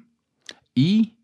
[0.76, 1.16] i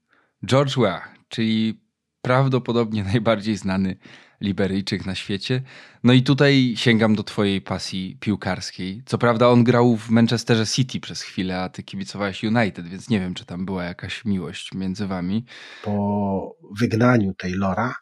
[0.45, 1.81] George Weah, czyli
[2.21, 3.97] prawdopodobnie najbardziej znany
[4.41, 5.61] Liberyjczyk na świecie.
[6.03, 9.03] No i tutaj sięgam do twojej pasji piłkarskiej.
[9.05, 13.19] Co prawda on grał w Manchesterze City przez chwilę, a ty kibicowałeś United, więc nie
[13.19, 15.45] wiem, czy tam była jakaś miłość między wami.
[15.83, 17.95] Po wygnaniu Taylora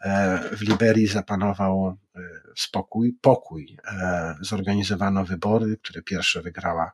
[0.00, 2.20] e, w Liberii zapanował e,
[2.56, 3.78] spokój, pokój.
[3.92, 6.92] E, zorganizowano wybory, które pierwsze wygrała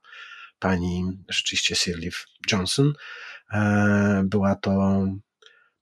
[0.59, 2.93] pani rzeczywiście Sirleaf Johnson.
[4.25, 5.05] Była to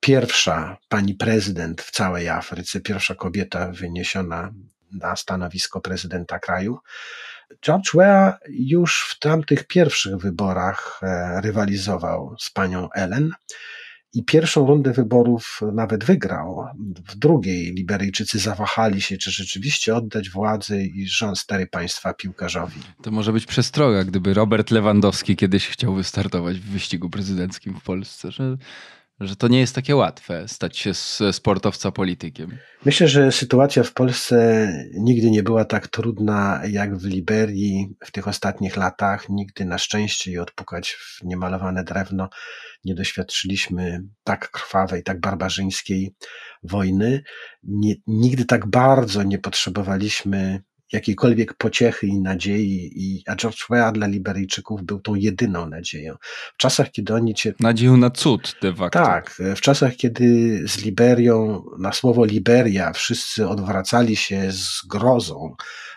[0.03, 4.53] pierwsza pani prezydent w całej Afryce, pierwsza kobieta wyniesiona
[4.93, 6.79] na stanowisko prezydenta kraju.
[7.65, 13.33] George Weah już w tamtych pierwszych wyborach e, rywalizował z panią Ellen
[14.15, 16.65] i pierwszą rundę wyborów nawet wygrał.
[17.09, 22.81] W drugiej Liberyjczycy zawahali się, czy rzeczywiście oddać władzę i rząd stary państwa piłkarzowi.
[23.03, 28.33] To może być przestroga, gdyby Robert Lewandowski kiedyś chciał wystartować w wyścigu prezydenckim w Polsce,
[28.33, 28.57] że
[29.21, 30.95] że to nie jest takie łatwe stać się
[31.33, 32.59] sportowca politykiem.
[32.85, 38.29] Myślę, że sytuacja w Polsce nigdy nie była tak trudna jak w Liberii w tych
[38.29, 39.29] ostatnich latach.
[39.29, 42.29] Nigdy na szczęście i odpukać w niemalowane drewno
[42.85, 46.15] nie doświadczyliśmy tak krwawej, tak barbarzyńskiej
[46.63, 47.23] wojny.
[47.63, 54.07] Nie, nigdy tak bardzo nie potrzebowaliśmy jakiejkolwiek pociechy i nadziei, i, a George Weah dla
[54.07, 56.17] Liberyjczyków był tą jedyną nadzieją.
[56.55, 57.55] W czasach, kiedy oni cię...
[57.61, 59.05] Nadzieją na cud de facto.
[59.05, 65.55] Tak, w czasach, kiedy z Liberią, na słowo Liberia wszyscy odwracali się z grozą,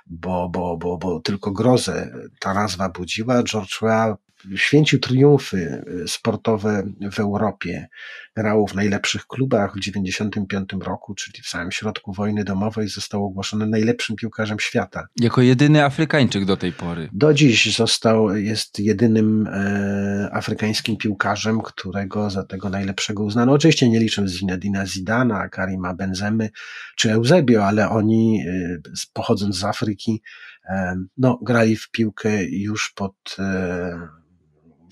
[0.07, 4.15] bo, bo, bo, bo tylko grozę ta nazwa budziła, George Weah
[4.55, 7.87] święcił triumfy y, sportowe w Europie.
[8.35, 13.67] Grał w najlepszych klubach w 1995 roku, czyli w samym środku wojny domowej został ogłoszony
[13.67, 15.07] najlepszym piłkarzem świata.
[15.19, 17.09] Jako jedyny Afrykańczyk do tej pory.
[17.13, 23.51] Do dziś został, jest jedynym e, afrykańskim piłkarzem, którego za tego najlepszego uznano.
[23.51, 26.49] Oczywiście nie licząc Zinedina Zidana, Karima Benzemy
[26.95, 28.77] czy Eusebio, ale oni e,
[29.13, 30.21] pochodząc z Afryki,
[30.69, 34.24] e, no, grali w piłkę już pod e,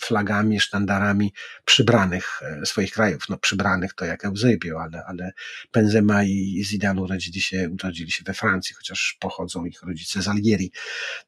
[0.03, 1.33] flagami, sztandarami
[1.65, 3.29] przybranych e, swoich krajów.
[3.29, 5.31] No przybranych to jak Eusebio, ale, ale
[5.73, 10.71] Benzema i Zidane urodzili się, urodzili się we Francji, chociaż pochodzą ich rodzice z Algierii.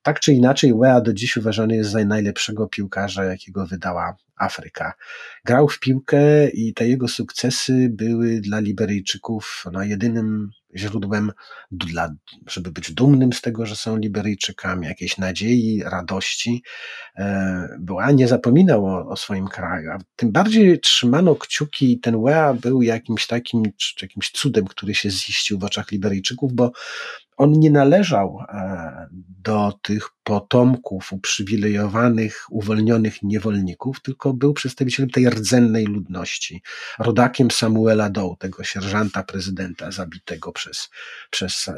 [0.01, 4.93] Tak czy inaczej, Wea do dziś uważany jest za najlepszego piłkarza, jakiego wydała Afryka.
[5.45, 11.31] Grał w piłkę i te jego sukcesy były dla Liberyjczyków no, jedynym źródłem,
[11.71, 12.09] dla,
[12.47, 16.63] żeby być dumnym z tego, że są Liberyjczykami, jakiejś nadziei, radości.
[17.15, 22.53] E, była, nie zapominał o, o, swoim kraju, a tym bardziej trzymano kciuki, ten Wea
[22.53, 23.63] był jakimś takim,
[24.01, 26.71] jakimś cudem, który się ziścił w oczach Liberyjczyków, bo
[27.37, 29.07] on nie należał e,
[29.43, 36.61] do tych potomków uprzywilejowanych, uwolnionych niewolników, tylko był przedstawicielem tej rdzennej ludności,
[36.99, 40.89] rodakiem Samuela Doe, tego sierżanta prezydenta zabitego przez,
[41.29, 41.73] przez, e,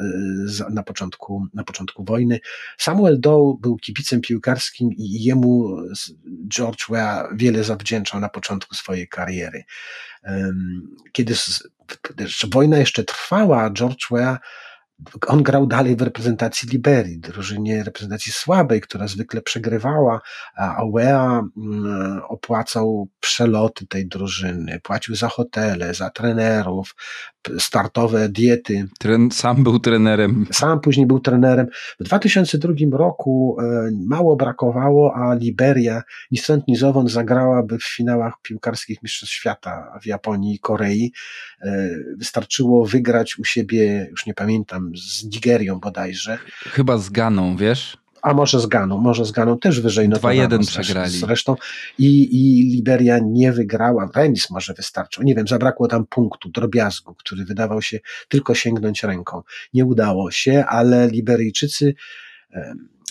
[0.70, 2.40] na, początku, na początku wojny.
[2.78, 5.76] Samuel Doe był kibicem piłkarskim i jemu
[6.48, 9.64] George Weah wiele zawdzięczał na początku swojej kariery.
[11.12, 11.34] Kiedy
[12.52, 14.38] wojna jeszcze trwała, George Weah
[15.26, 20.20] on grał dalej w reprezentacji Liberii, drużynie reprezentacji słabej, która zwykle przegrywała,
[20.56, 26.94] a Owea mm, opłacał przeloty tej drużyny, płacił za hotele, za trenerów,
[27.58, 28.88] startowe diety.
[28.98, 30.46] Tren, sam był trenerem.
[30.52, 31.66] Sam później był trenerem.
[32.00, 38.34] W 2002 roku e, mało brakowało, a Liberia ni stąd ni zowąd zagrałaby w finałach
[38.42, 41.12] piłkarskich Mistrzostw Świata w Japonii i Korei.
[41.62, 46.38] E, wystarczyło wygrać u siebie, już nie pamiętam, z Nigerią bodajże.
[46.48, 47.96] Chyba z Ganą, wiesz?
[48.22, 50.48] A może z Ganą, może z Ganą też wyżej notowano.
[50.48, 51.18] 2-1 przegrali.
[51.18, 51.56] Zresztą
[51.98, 57.44] i, i Liberia nie wygrała, remis może wystarczył, nie wiem, zabrakło tam punktu, drobiazgu, który
[57.44, 57.98] wydawał się
[58.28, 59.42] tylko sięgnąć ręką.
[59.74, 61.94] Nie udało się, ale Liberyjczycy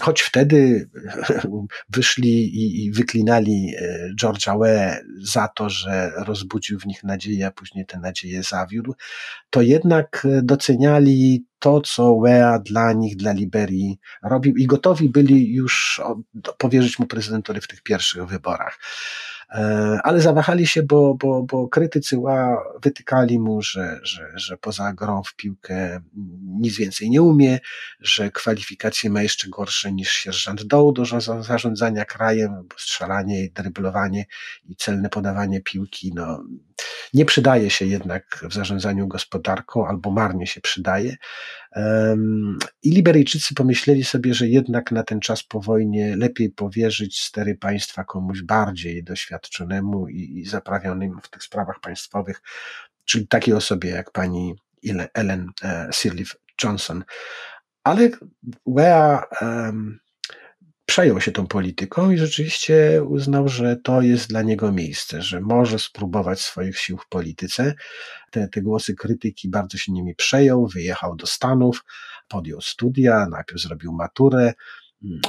[0.01, 0.89] choć wtedy
[1.95, 7.85] wyszli i, wyklinali e, George'a Weah za to, że rozbudził w nich nadzieję, a później
[7.85, 8.95] te nadzieje zawiódł,
[9.49, 16.01] to jednak doceniali to, co Weah dla nich, dla Liberii robił i gotowi byli już
[16.57, 18.79] powierzyć mu prezydentury w tych pierwszych wyborach.
[19.49, 24.93] E, ale zawahali się, bo, bo, bo krytycy Ła wytykali mu, że, że, że poza
[24.93, 26.01] grą w piłkę
[26.43, 27.59] nic więcej nie umie,
[27.99, 31.05] że kwalifikacje ma jeszcze gorsze niż sierżant Doł do
[31.41, 34.25] zarządzania krajem, bo strzelanie dryblowanie
[34.69, 36.43] i celne podawanie piłki no,
[37.13, 41.15] nie przydaje się jednak w zarządzaniu gospodarką albo marnie się przydaje.
[42.84, 48.03] I Liberyjczycy pomyśleli sobie, że jednak na ten czas po wojnie lepiej powierzyć stery państwa
[48.03, 52.41] komuś bardziej doświadczonemu i, zaprawionym w tych sprawach państwowych,
[53.05, 54.55] czyli takiej osobie jak pani
[55.13, 57.03] Ellen e, Sirleaf Johnson.
[57.84, 58.09] Ale
[58.68, 59.99] Wea um,
[60.88, 65.79] przejął się tą polityką i rzeczywiście uznał, że to jest dla niego miejsce, że może
[65.79, 67.73] spróbować swoich sił w polityce.
[68.31, 71.85] Te, te głosy krytyki bardzo się nimi przejął, wyjechał do Stanów,
[72.27, 74.53] podjął studia, najpierw zrobił maturę,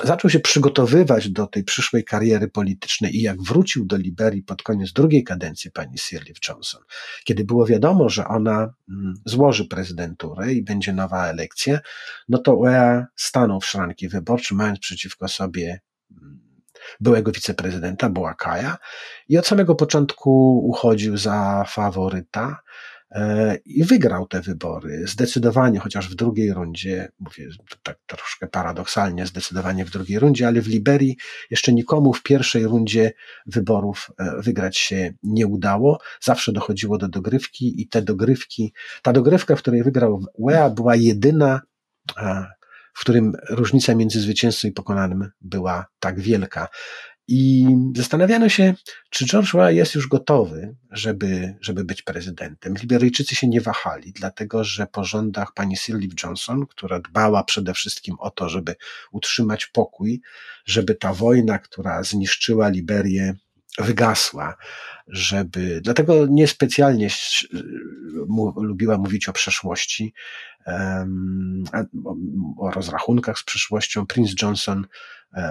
[0.04, 4.92] zaczął się przygotowywać do tej przyszłej kariery politycznej i jak wrócił do Liberii pod koniec
[4.92, 6.82] drugiej kadencji pani Sirleaf Johnson,
[7.24, 11.80] kiedy było wiadomo, że ona mm, złoży prezydenturę i będzie nowa elekcja,
[12.28, 16.40] no to UEA stanął w szranki wyborcze, mając przeciwko sobie mm,
[17.00, 18.78] byłego wiceprezydenta Boakaja
[19.28, 22.60] i od samego początku uchodził za faworyta.
[23.11, 25.06] E, i wygrał te wybory.
[25.06, 27.48] Zdecydowanie, chociaż w drugiej rundzie, mówię
[27.82, 31.16] tak troszkę paradoksalnie, zdecydowanie w drugiej rundzie, ale w Liberii
[31.50, 33.12] jeszcze nikomu w pierwszej rundzie
[33.46, 35.98] wyborów e, wygrać się nie udało.
[36.20, 41.61] Zawsze dochodziło do dogrywki i te dogrywki, ta dogrywka, w której wygrał Wea, była jedyna
[42.16, 42.46] e,
[42.94, 46.68] w którym różnica między zwycięzcą i pokonanym była tak wielka.
[47.31, 47.66] I
[47.97, 48.74] zastanawiano się,
[49.11, 52.74] czy George Weah jest już gotowy, żeby, żeby być prezydentem.
[52.81, 58.16] Liberyjczycy się nie wahali, dlatego że po rządach pani Sirleaf Johnson, która dbała przede wszystkim
[58.18, 58.74] o to, żeby
[59.12, 60.20] utrzymać pokój,
[60.66, 63.35] żeby ta wojna, która zniszczyła Liberię,
[63.79, 64.57] wygasła,
[65.07, 65.81] żeby.
[65.85, 67.09] Dlatego niespecjalnie
[68.57, 70.14] lubiła mówić o przeszłości,
[72.59, 74.07] o rozrachunkach z przyszłością.
[74.07, 74.87] Prince Johnson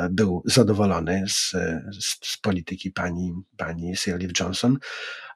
[0.09, 1.51] był zadowolony z,
[1.99, 4.77] z, z polityki pani, pani Sirleaf Johnson.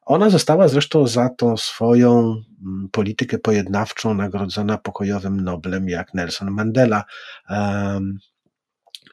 [0.06, 2.20] Ona została zresztą za tą swoją
[2.66, 7.04] mm, politykę pojednawczą nagrodzona pokojowym Noblem jak Nelson Mandela.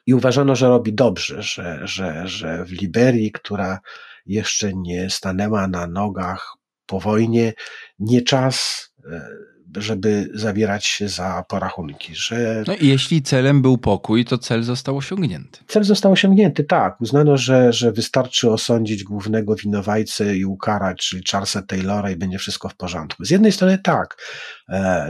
[0.05, 3.79] I uważano, że robi dobrze, że, że, że w Liberii, która
[4.25, 6.53] jeszcze nie stanęła na nogach
[6.85, 7.53] po wojnie,
[7.99, 9.29] nie czas e,
[9.77, 12.15] żeby zabierać się za porachunki.
[12.15, 12.63] Że...
[12.67, 15.59] No i jeśli celem był pokój, to cel został osiągnięty.
[15.67, 17.01] Cel został osiągnięty, tak.
[17.01, 22.69] Uznano, że, że wystarczy osądzić głównego winowajcę i ukarać, czyli Charlesa Taylora i będzie wszystko
[22.69, 23.25] w porządku.
[23.25, 24.17] Z jednej strony tak,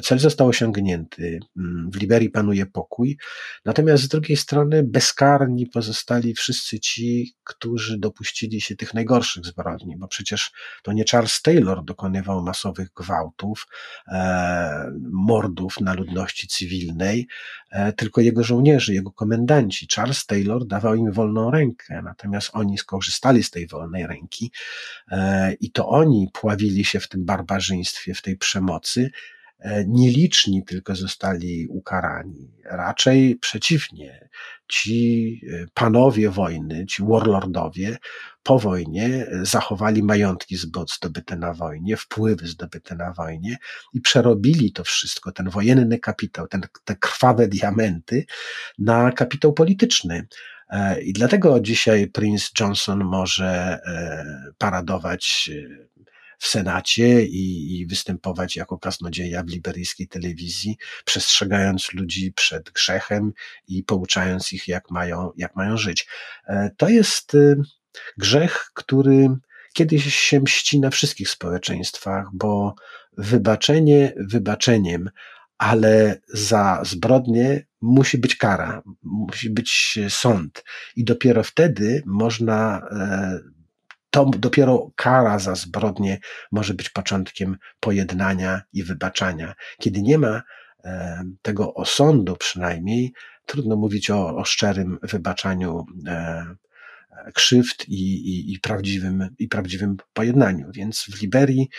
[0.03, 3.18] cel został osiągnięty, mm, w Liberii panuje pokój,
[3.66, 10.07] natomiast z drugiej strony bezkarni pozostali wszyscy ci, którzy dopuścili się tych najgorszych zbrodni, bo
[10.07, 10.51] przecież
[10.84, 13.68] to nie Charles Taylor dokonywał masowych gwałtów,
[14.07, 17.28] e, mordów na ludności cywilnej,
[17.72, 19.88] e, tylko jego żołnierze, jego komendanci.
[19.95, 24.51] Charles Taylor dawał im wolną rękę, natomiast oni skorzystali z tej wolnej ręki
[25.12, 29.49] e, i to oni pławili się w tym barbarzyństwie, w tej przemocy, e,
[29.88, 32.51] nieliczni tylko zostali ukarani.
[32.66, 34.30] Raczej przeciwnie.
[34.68, 37.97] Ci e, panowie wojny, ci warlordowie
[38.43, 40.57] po wojnie zachowali majątki
[40.95, 43.57] zdobyte na wojnie, wpływy zdobyte na wojnie
[43.93, 48.26] i przerobili to wszystko, ten wojenny kapitał, ten, te krwawe diamenty
[48.80, 50.28] na kapitał polityczny.
[50.70, 53.80] E, I dlatego dzisiaj Prince Johnson może
[54.57, 55.49] paradować
[56.40, 63.32] w Senacie i, i występować jako kaznodzieja w liberyjskiej telewizji, przestrzegając ludzi przed grzechem
[63.68, 66.08] i pouczając ich, jak mają, jak mają żyć.
[66.48, 67.58] E, to jest y,
[68.18, 69.28] grzech, który
[69.74, 72.76] kiedyś się mści na wszystkich społeczeństwach, bo
[73.18, 75.10] wybaczenie wybaczeniem,
[75.58, 80.64] ale za zbrodnie musi być kara, musi być sąd.
[80.96, 83.40] I dopiero wtedy można e,
[84.10, 86.20] to dopiero kara za zbrodnie
[86.51, 89.53] może być początkiem pojednania i wybaczania.
[89.80, 90.41] Kiedy nie ma
[90.84, 93.14] e, tego osądu przynajmniej,
[93.45, 96.45] trudno mówić o, o szczerym wybaczaniu e,
[97.34, 100.68] krzywd i, i, i, prawdziwym, i prawdziwym pojednaniu.
[100.74, 101.70] Więc w Liberii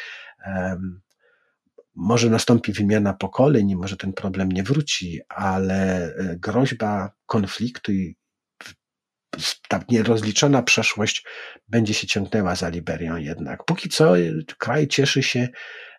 [1.94, 8.16] może nastąpi wymiana pokoleń, może ten problem nie wróci, ale groźba konfliktu i
[9.68, 11.24] ta nierozliczona przeszłość
[11.68, 13.64] będzie się ciągnęła za Liberią jednak.
[13.64, 14.12] Póki co
[14.58, 15.48] kraj cieszy się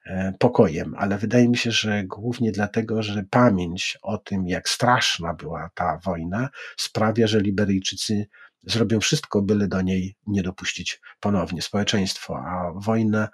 [0.05, 5.34] e, pokojem, ale wydaje mi się, że głównie dlatego, że pamięć o tym, jak straszna
[5.34, 8.27] była ta wojna, sprawia, że Liberyjczycy
[8.64, 13.30] zrobią wszystko, byle do niej nie dopuścić ponownie społeczeństwo, a wojna,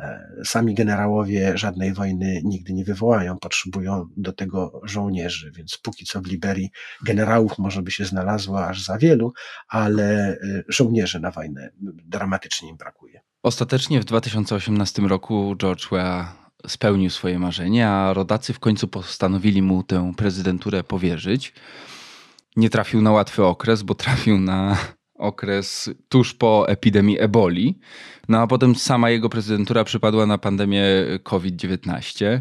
[0.00, 6.20] e, sami generałowie żadnej wojny nigdy nie wywołają, potrzebują do tego żołnierzy, więc póki co
[6.20, 6.70] w Liberii
[7.04, 9.32] generałów może by się znalazło aż za wielu,
[9.68, 11.70] ale e, żołnierzy na wojnę
[12.06, 13.20] dramatycznie im brakuje.
[13.42, 19.82] Ostatecznie w 2018 roku George Weah spełnił swoje marzenie, a rodacy w końcu postanowili mu
[19.82, 21.52] tę prezydenturę powierzyć
[22.56, 24.76] nie trafił na łatwy okres, bo trafił na
[25.14, 27.78] okres tuż po epidemii eboli.
[28.28, 30.84] No a potem sama jego prezydentura przypadła na pandemię
[31.22, 32.40] COVID-19.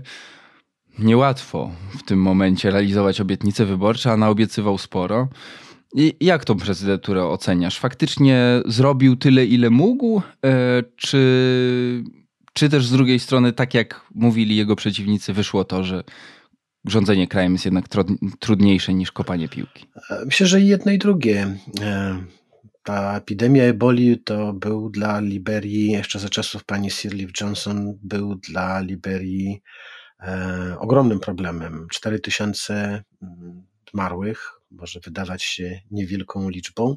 [0.99, 5.27] Niełatwo w tym momencie realizować obietnice wyborcze, a naobiecywał sporo.
[5.93, 7.79] I jak tą prezydenturę oceniasz?
[7.79, 12.03] Faktycznie zrobił tyle, ile mógł, e, czy,
[12.53, 16.03] czy też z drugiej strony, tak jak mówili jego przeciwnicy, wyszło to, że
[16.87, 17.85] rządzenie krajem jest jednak
[18.39, 19.85] trudniejsze niż kopanie piłki?
[20.25, 21.57] Myślę, że jedno i drugie.
[21.81, 22.23] E,
[22.83, 28.79] ta epidemia eboli to był dla Liberii, jeszcze za czasów pani Sirleaf Johnson, był dla
[28.79, 29.61] Liberii
[30.19, 31.87] e, ogromnym problemem.
[31.91, 36.95] 4000 mm, zmarłych, może wydawać się niewielką liczbą,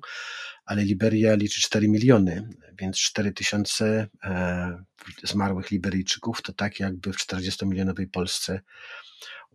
[0.65, 2.49] ale Liberia liczy 4 miliony,
[2.81, 4.85] więc 4 tysiące e,
[5.25, 8.61] zmarłych Liberijczyków to tak jakby w 40-milionowej Polsce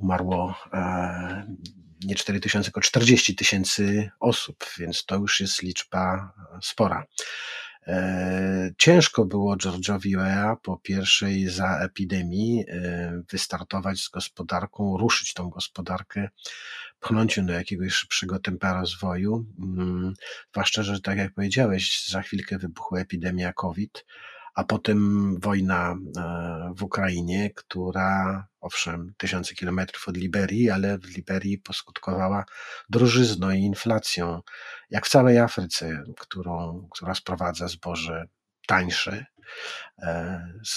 [0.04, 1.48] umarło e,
[2.06, 7.06] nie 4 tysiące, tylko 40 tysięcy osób, więc to już jest liczba spora.
[7.88, 15.50] E, ciężko było George'owi Weah po pierwszej za epidemii e, wystartować z gospodarką, ruszyć tą
[15.50, 16.30] gospodarkę,
[17.00, 19.46] pchnąć ją do jakiegoś szybszego tempa rozwoju.
[19.60, 20.14] Mm,
[20.52, 24.06] zwłaszcza, że tak jak powiedziałeś, za chwilkę wybuchła epidemia COVID
[24.56, 31.58] a potem wojna e, w Ukrainie, która owszem, tysiące kilometrów od Liberii, ale w Liberii
[31.58, 32.46] poskutkowała
[32.90, 34.42] drożyzną i inflacją,
[34.90, 38.26] jak w całej Afryce, którą, która sprowadza zboże
[38.68, 39.26] tańsze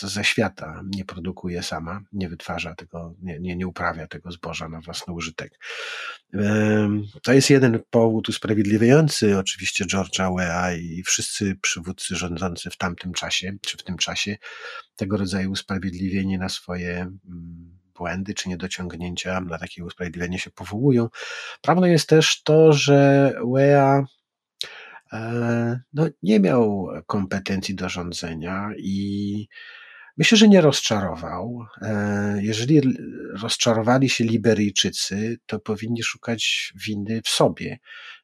[0.02, 4.80] ze świata, nie produkuje sama, nie wytwarza tego, nie, nie, nie uprawia tego zboża na
[4.80, 5.58] własny użytek.
[7.22, 13.52] To jest jeden powód usprawiedliwiający oczywiście George'a Weah i wszyscy przywódcy rządzący w tamtym czasie,
[13.60, 14.36] czy w tym czasie,
[14.96, 21.08] tego rodzaju usprawiedliwienie na swoje mm, błędy czy niedociągnięcia, na takie usprawiedliwienie się powołują.
[21.62, 24.15] Prawdą jest też to, że Weah E,
[25.92, 29.48] no, nie miał kompetencji do rządzenia i
[30.16, 31.66] myślę, że nie rozczarował.
[31.82, 32.80] E, jeżeli
[33.42, 37.78] rozczarowali się Liberijczycy, to powinni szukać winy w sobie,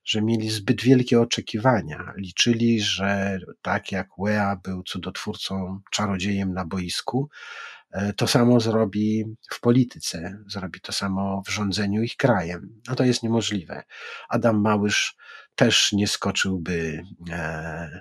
[0.05, 2.13] że mieli zbyt wielkie oczekiwania.
[2.17, 7.29] Liczyli, że tak jak Wea był cudotwórcą, czarodziejem na boisku,
[7.91, 12.81] e, to samo zrobi w polityce, zrobi to samo w rządzeniu ich krajem.
[12.89, 13.83] No to jest niemożliwe.
[14.29, 15.17] Adam Małysz
[15.55, 18.01] też nie skoczyłby e,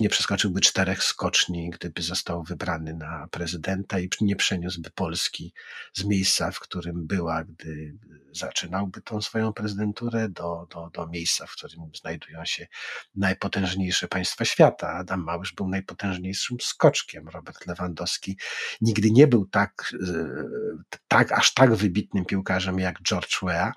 [0.00, 5.52] nie przeskoczyłby czterech skoczni, gdyby został wybrany na prezydenta i nie przeniósłby Polski
[5.94, 7.94] z miejsca, w którym była, gdy
[8.32, 12.66] zaczynałby tą swoją prezydenturę, do, do, do miejsca, w którym znajdują się
[13.14, 14.88] najpotężniejsze państwa świata.
[14.88, 17.28] Adam Małysz był najpotężniejszym skoczkiem.
[17.28, 18.36] Robert Lewandowski
[18.80, 19.94] nigdy nie był tak,
[21.08, 23.72] tak, aż tak wybitnym piłkarzem jak George Weah,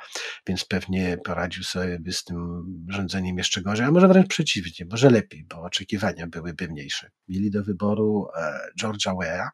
[0.47, 5.45] więc pewnie poradził sobie z tym rządzeniem jeszcze gorzej, a może wręcz przeciwnie, może lepiej,
[5.49, 7.11] bo oczekiwania byłyby mniejsze.
[7.27, 9.49] Mieli do wyboru e, George'a Weah,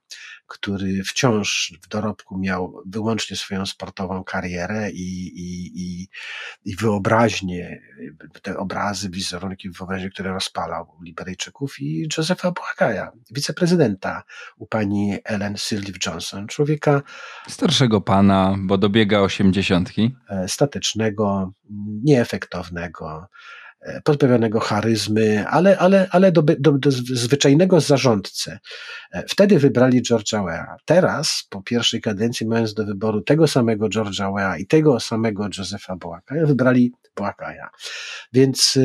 [0.47, 6.07] który wciąż w dorobku miał wyłącznie swoją sportową karierę i, i, i,
[6.65, 7.81] i wyobraźnię,
[8.41, 14.23] te obrazy, wizerunki wyobraźni, które rozpalał Liberyjczyków i Josepha Błagaja, wiceprezydenta
[14.57, 17.01] u pani Ellen Sirleaf Johnson, człowieka
[17.47, 20.15] starszego pana, bo dobiega osiemdziesiątki.
[20.29, 21.53] E, statecznego,
[22.03, 23.27] nieefektownego,
[24.03, 28.59] pozbawionego charyzmy, ale, ale, ale do, do, do zwyczajnego zarządcę.
[29.11, 30.77] E, wtedy wybrali George'a Weah.
[30.85, 35.95] Teraz, po pierwszej kadencji, mając do wyboru tego samego George'a Weah i tego samego Josepha
[35.95, 37.69] Boakaja, wybrali Boakaja.
[38.33, 38.77] Więc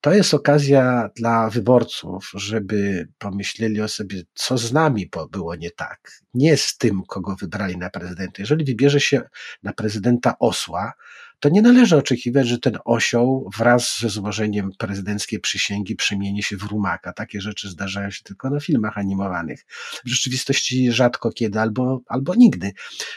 [0.00, 6.10] to jest okazja dla wyborców, żeby pomyśleli o sobie, co z nami było nie tak.
[6.34, 8.34] Nie z tym, kogo wybrali na prezydenta.
[8.38, 9.22] Jeżeli wybierze się
[9.62, 10.92] na prezydenta osła,
[11.40, 16.62] to nie należy oczekiwać, że ten osioł wraz ze złożeniem prezydenckiej przysięgi przemieni się w
[16.62, 17.12] rumaka.
[17.12, 19.66] Takie rzeczy zdarzają się tylko na filmach animowanych.
[20.04, 22.72] W rzeczywistości rzadko kiedy albo, albo nigdy.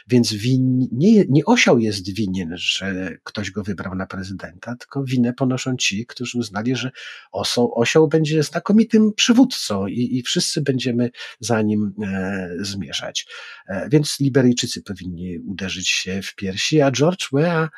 [0.07, 5.33] Więc win, nie, nie osioł jest winien, że ktoś go wybrał na prezydenta, tylko winę
[5.33, 6.91] ponoszą ci, którzy uznali, że
[7.31, 11.09] osioł, osioł będzie znakomitym przywódcą i, i wszyscy będziemy
[11.39, 13.27] za nim e, zmierzać.
[13.67, 17.69] E, więc Liberyjczycy powinni uderzyć się w piersi, a George Weah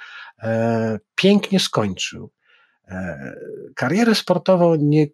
[1.16, 2.32] pięknie skończył.
[2.88, 3.34] E,
[3.76, 5.08] karierę sportową nie,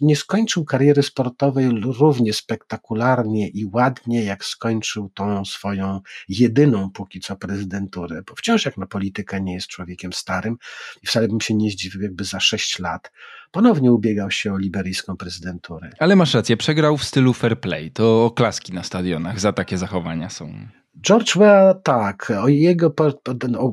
[0.00, 7.36] nie skończył kariery sportowej równie spektakularnie i ładnie, jak skończył tą swoją jedyną póki co
[7.36, 10.56] prezydenturę, bo wciąż jak na politykę nie jest człowiekiem starym
[11.02, 13.12] i wcale bym się nie zdziwił, jakby za sześć lat
[13.50, 15.90] ponownie ubiegał się o liberyjską prezydenturę.
[15.98, 17.90] Ale masz rację, przegrał w stylu fair play.
[17.90, 20.68] To oklaski na stadionach za takie zachowania są.
[21.02, 22.94] George Weah tak, jego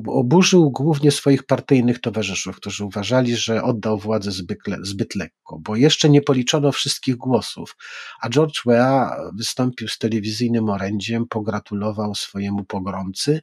[0.06, 6.08] oburzył głównie swoich partyjnych towarzyszów, którzy uważali, że oddał władzę zbyt, zbyt lekko, bo jeszcze
[6.08, 7.76] nie policzono wszystkich głosów,
[8.20, 13.40] a George Weah wystąpił z telewizyjnym orędziem, pogratulował swojemu pogromcy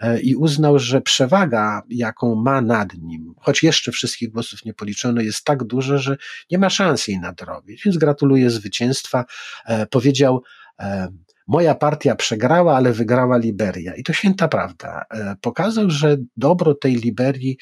[0.00, 5.20] e, i uznał, że przewaga, jaką ma nad nim, choć jeszcze wszystkich głosów nie policzono,
[5.20, 6.16] jest tak duża, że
[6.50, 9.24] nie ma szans jej nadrobić, więc gratuluję zwycięstwa.
[9.66, 10.42] E, powiedział,
[10.78, 11.08] e,
[11.50, 13.94] moja partia przegrała, ale wygrała Liberia.
[13.94, 15.04] I to święta prawda.
[15.10, 17.56] E, pokazał, że dobro tej Liberii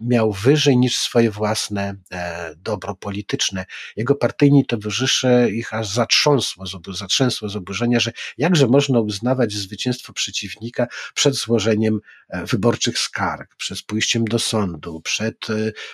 [0.00, 3.64] miał wyżej niż swoje własne e, dobro polityczne.
[3.96, 10.86] Jego partyjni towarzysze ich aż zatrząsło, zatrzęsło z oburzenia, że jakże można uznawać zwycięstwo przeciwnika
[11.14, 15.46] przed złożeniem e, wyborczych skarg, przed pójściem do sądu, przed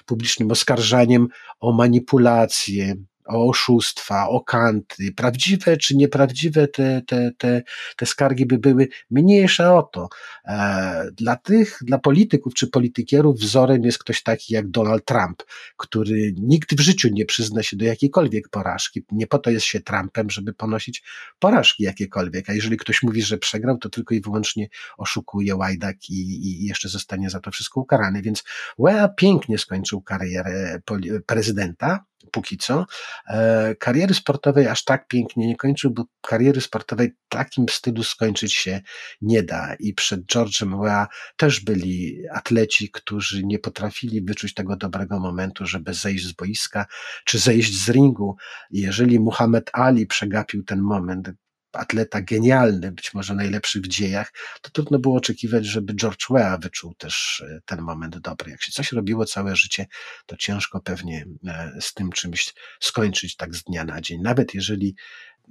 [0.07, 1.29] publicznym oskarżaniem
[1.61, 2.95] o manipulacje,
[3.31, 7.63] o oszustwa, o kanty, prawdziwe czy nieprawdziwe te, te, te,
[7.97, 10.09] te skargi by były, mniejsze o to.
[10.45, 15.43] E, dla tych, dla polityków czy politykierów wzorem jest ktoś taki jak Donald Trump,
[15.77, 19.05] który nigdy w życiu nie przyzna się do jakiejkolwiek porażki.
[19.13, 21.03] Nie po to jest się Trumpem, żeby ponosić
[21.39, 24.69] porażki jakiekolwiek, a jeżeli ktoś mówi, że przegrał, to tylko i wyłącznie
[24.99, 28.23] oszukuje łajdak i, i jeszcze zostanie za to wszystko ukarany.
[28.23, 28.45] Więc
[28.79, 30.81] Weah pięknie skończył karierę
[31.27, 32.87] prezydenta, póki co.
[33.29, 38.81] E, kariery sportowej aż tak pięknie nie kończył, bo kariery sportowej takim stylu skończyć się
[39.23, 39.75] nie da.
[39.75, 45.95] I przed George'em Weah też byli atleci, którzy nie potrafili wyczuć tego dobrego momentu, żeby
[45.95, 46.87] zejść z boiska
[47.25, 48.37] czy zejść z ringu.
[48.71, 51.31] jeżeli Muhammad Ali przegapił ten moment,
[51.73, 56.95] atleta genialny, być może najlepszy w dziejach, to trudno było oczekiwać, żeby George Weah wyczuł
[56.95, 58.51] też e, ten moment dobry.
[58.51, 59.87] Jak się coś robiło całe życie,
[60.27, 64.21] to ciężko pewnie e, z tym czymś skończyć tak z dnia na dzień.
[64.23, 64.95] Nawet jeżeli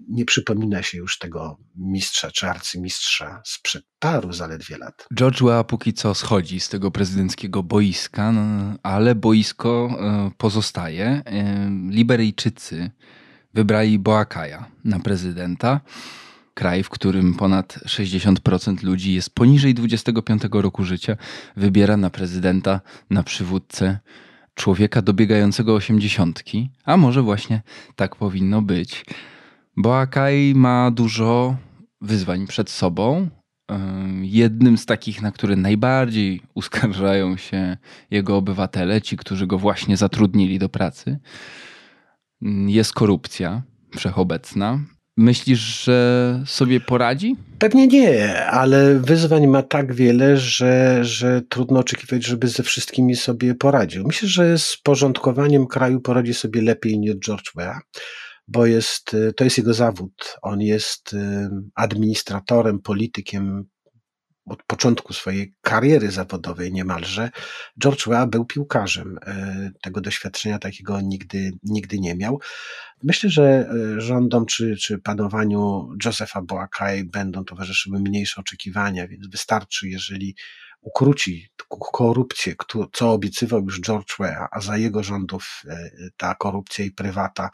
[0.07, 5.07] nie przypomina się już tego mistrza czy arcymistrza sprzed paru zaledwie lat.
[5.15, 11.21] George Weah póki co schodzi z tego prezydenckiego boiska, no, ale boisko e, pozostaje.
[11.89, 12.91] Liberyjczycy
[13.53, 15.81] wybrali Boakaja na prezydenta.
[16.53, 21.17] Kraj, w którym ponad 60% ludzi jest poniżej 25 roku życia,
[21.57, 23.99] wybiera na prezydenta, na przywódcę
[24.53, 27.61] człowieka dobiegającego osiemdziesiątki, a może właśnie
[27.95, 29.05] tak powinno być.
[29.77, 31.55] Boakaj ma dużo
[32.01, 33.29] wyzwań przed sobą.
[34.21, 37.77] Jednym z takich, na które najbardziej uskarżają się
[38.11, 41.19] jego obywatele, ci, którzy go właśnie zatrudnili do pracy,
[42.67, 43.61] jest korupcja
[43.97, 44.79] wszechobecna.
[45.17, 47.35] Myślisz, że sobie poradzi?
[47.59, 53.55] Pewnie nie, ale wyzwań ma tak wiele, że, że trudno oczekiwać, żeby ze wszystkimi sobie
[53.55, 54.03] poradził.
[54.07, 57.81] Myślę, że z porządkowaniem kraju poradzi sobie lepiej niż George Weah,
[58.47, 60.37] bo jest, to jest jego zawód.
[60.41, 63.65] On jest y, administratorem, politykiem
[64.49, 67.29] od początku swojej kariery zawodowej niemalże,
[67.79, 69.19] George Weah był piłkarzem.
[69.25, 72.39] E, tego doświadczenia takiego nigdy, nigdy nie miał.
[73.03, 79.89] Myślę, że e, rządom czy, czy panowaniu Josepha Boakai będą towarzyszyły mniejsze oczekiwania, więc wystarczy,
[79.89, 80.35] jeżeli
[80.81, 81.49] ukróci
[81.93, 82.55] korupcję,
[82.93, 87.49] co obiecywał już George Weah, a za jego rządów e, ta korupcja i prywata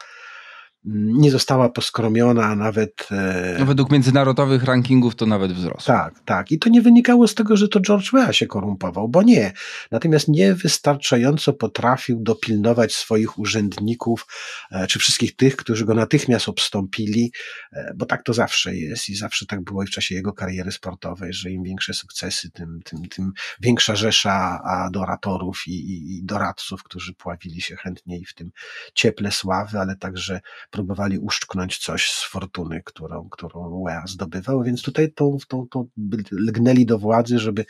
[0.88, 3.08] nie została poskromiona, a nawet.
[3.10, 5.94] E, no według międzynarodowych rankingów to nawet wzrosła.
[5.94, 6.52] Tak, tak.
[6.52, 9.52] I to nie wynikało z tego, że to George Weah się korumpował, bo nie.
[9.90, 14.26] Natomiast niewystarczająco potrafił dopilnować swoich urzędników,
[14.70, 17.32] e, czy wszystkich tych, którzy go natychmiast obstąpili,
[17.72, 20.72] e, bo tak to zawsze jest i zawsze tak było i w czasie jego kariery
[20.72, 26.82] sportowej, że im większe sukcesy, tym, tym, tym większa rzesza adoratorów i, i, i doradców,
[26.82, 28.50] którzy pławili się chętniej w tym
[28.94, 30.40] cieple sławy, ale także
[30.76, 35.88] próbowali uszczknąć coś z fortuny, którą, którą UEA zdobywał, więc tutaj tą, tą, tą
[36.32, 37.64] lgnęli do władzy, żeby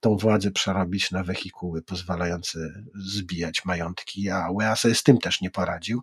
[0.00, 2.58] tą władzę przerobić na wehikuły pozwalające
[2.94, 6.02] zbijać majątki, a UEA sobie z tym też nie poradził.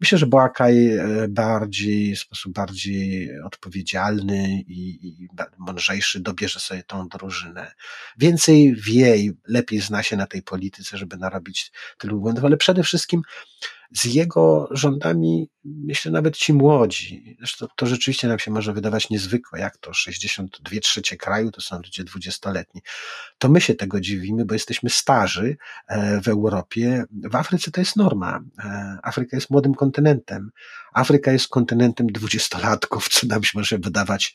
[0.00, 5.28] Myślę, że Boakaj e, bardziej, w sposób bardziej odpowiedzialny i, i
[5.58, 7.72] mądrzejszy dobierze sobie tą drużynę.
[8.18, 12.82] Więcej wie i lepiej zna się na tej polityce, żeby narobić tylu błędów, ale przede
[12.82, 13.22] wszystkim
[13.92, 15.48] z jego rządami,
[15.84, 20.80] myślę, nawet ci młodzi, zresztą to rzeczywiście nam się może wydawać niezwykłe, jak to 62
[20.80, 22.82] trzecie kraju to są ludzie dwudziestoletni.
[23.38, 25.56] To my się tego dziwimy, bo jesteśmy starzy
[25.88, 27.04] e, w Europie.
[27.12, 28.40] W Afryce to jest norma.
[28.58, 30.50] E, Afryka jest młodym kontynentem.
[30.92, 34.34] Afryka jest kontynentem dwudziestolatków, co nam się może wydawać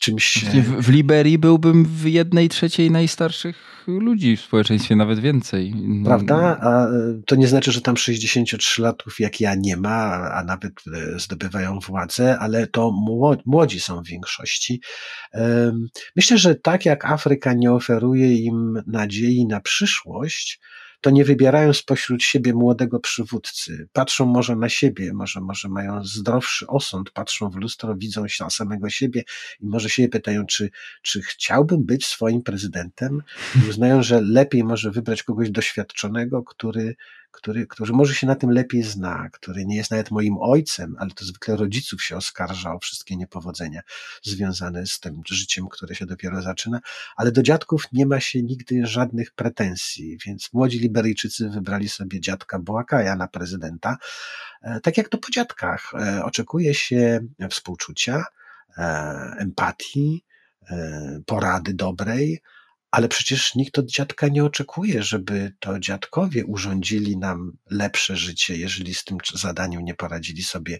[0.00, 0.44] czymś.
[0.44, 5.74] W, w Liberii byłbym w jednej trzeciej najstarszych ludzi w społeczeństwie, nawet więcej.
[6.04, 6.36] Prawda?
[6.60, 6.86] A
[7.26, 11.78] to nie znaczy, że tam 63 latków jak ja nie ma, a nawet e, zdobywają
[11.78, 12.92] władzę, ale to
[13.46, 14.80] młodzi są w większości.
[16.16, 20.60] Myślę, że tak jak Afryka nie oferuje im nadziei na przyszłość,
[21.02, 23.88] to nie wybierają spośród siebie młodego przywódcy.
[23.92, 28.90] Patrzą może na siebie, może, może mają zdrowszy osąd, patrzą w lustro, widzą się samego
[28.90, 29.22] siebie
[29.60, 30.70] i może się pytają, czy,
[31.02, 33.22] czy chciałbym być swoim prezydentem
[33.56, 36.96] i uznają, że lepiej może wybrać kogoś doświadczonego, który
[37.32, 41.10] który, który może się na tym lepiej zna, który nie jest nawet moim ojcem, ale
[41.10, 43.80] to zwykle rodziców się oskarża o wszystkie niepowodzenia
[44.22, 46.80] związane z tym życiem, które się dopiero zaczyna,
[47.16, 52.58] ale do dziadków nie ma się nigdy żadnych pretensji, więc młodzi Liberyjczycy wybrali sobie dziadka
[52.58, 53.96] Boakaja na prezydenta.
[54.62, 55.92] E, tak jak to po dziadkach.
[55.94, 57.20] E, oczekuje się
[57.50, 58.24] współczucia,
[58.78, 58.82] e,
[59.38, 60.24] empatii,
[61.26, 62.40] porady dobrej,
[62.92, 68.94] ale przecież nikt od dziadka nie oczekuje, żeby to dziadkowie urządzili nam lepsze życie, jeżeli
[68.94, 70.78] z tym zadaniem nie poradzili sobie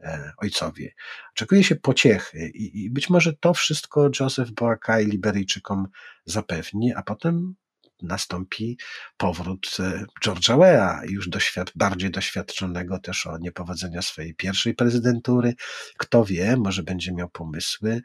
[0.00, 0.94] e, ojcowie.
[1.32, 5.86] Oczekuje się pociechy i, być może to wszystko Joseph Boakai Liberyjczykom
[6.24, 7.54] zapewni, a potem
[8.02, 8.78] nastąpi
[9.16, 15.54] powrót e, George'a Weah, już doświad bardziej doświadczonego też o niepowodzenia swojej pierwszej prezydentury.
[15.96, 18.02] Kto wie, może będzie miał pomysły,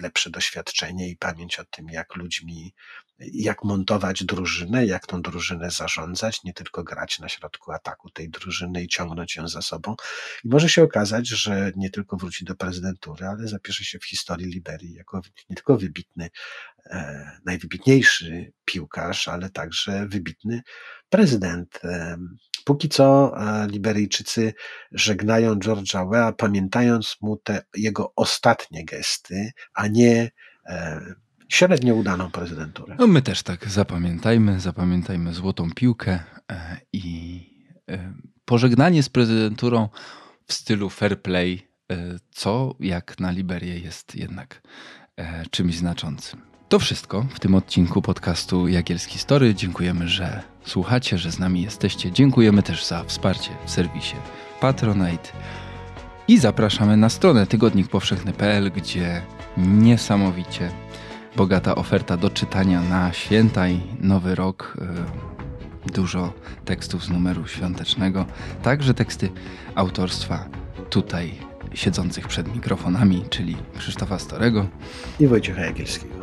[0.00, 2.74] lepsze doświadczenie i pamięć o tym, jak ludźmi
[3.32, 8.82] jak montować drużynę, jak tą drużynę zarządzać, nie tylko grać na środku ataku tej drużyny
[8.82, 9.94] i ciągnąć ją za sobą.
[10.44, 14.46] I może się okazać, że nie tylko wróci do prezydentury, ale zapisze się w historii
[14.46, 15.20] Liberii jako
[15.50, 16.30] nie tylko wybitny,
[16.86, 20.62] e, najwybitniejszy piłkarz, ale także wybitny
[21.08, 21.80] prezydent.
[21.84, 22.16] E,
[22.64, 24.54] póki co e, Liberyjczycy
[24.92, 30.30] żegnają George'a Weah, pamiętając mu te jego ostatnie gesty, a nie
[30.66, 31.00] e,
[31.52, 32.96] średnio udaną prezydenturę.
[32.98, 36.18] No my też tak zapamiętajmy, zapamiętajmy złotą piłkę
[36.52, 37.40] e, i
[37.90, 38.12] e,
[38.44, 39.88] pożegnanie z prezydenturą
[40.46, 41.96] w stylu fair play, e,
[42.30, 44.62] co jak na Liberię jest jednak
[45.50, 46.40] czymś znaczącym.
[46.68, 49.54] To wszystko w tym odcinku podcastu Jagielski Story.
[49.54, 52.12] Dziękujemy, że słuchacie, że z nami jesteście.
[52.12, 54.16] Dziękujemy też za wsparcie w serwisie
[54.60, 55.28] Patronite.
[56.28, 59.22] I zapraszamy na stronę tygodnikpowszechny.pl, gdzie
[59.56, 60.70] niesamowicie
[61.36, 64.76] bogata oferta do czytania na święta i nowy rok.
[65.88, 66.32] Y, dużo
[66.64, 68.26] tekstów z numeru świątecznego,
[68.62, 69.30] także teksty
[69.74, 70.48] autorstwa
[70.90, 71.34] tutaj
[71.74, 74.66] siedzących przed mikrofonami, czyli Krzysztofa Storego
[75.20, 76.14] i Wojciecha Jagielskiego.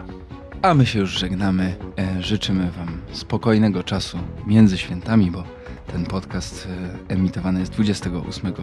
[0.62, 1.76] A my się już żegnamy.
[1.97, 5.43] E, życzymy Wam spokojnego czasu między świętami, bo
[5.91, 6.68] ten podcast
[7.10, 8.53] e, emitowany jest 28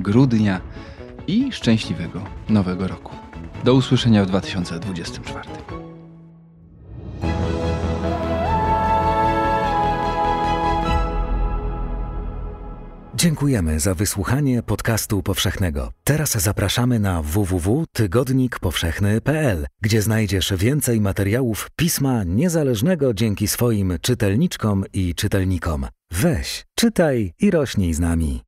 [0.00, 0.60] grudnia
[1.26, 3.29] i szczęśliwego nowego roku.
[3.64, 5.48] Do usłyszenia w 2024.
[13.14, 15.92] Dziękujemy za wysłuchanie podcastu powszechnego.
[16.04, 25.86] Teraz zapraszamy na www.tygodnikpowszechny.pl, gdzie znajdziesz więcej materiałów pisma niezależnego dzięki swoim czytelniczkom i czytelnikom.
[26.10, 28.42] Weź, czytaj i rośnij z nami.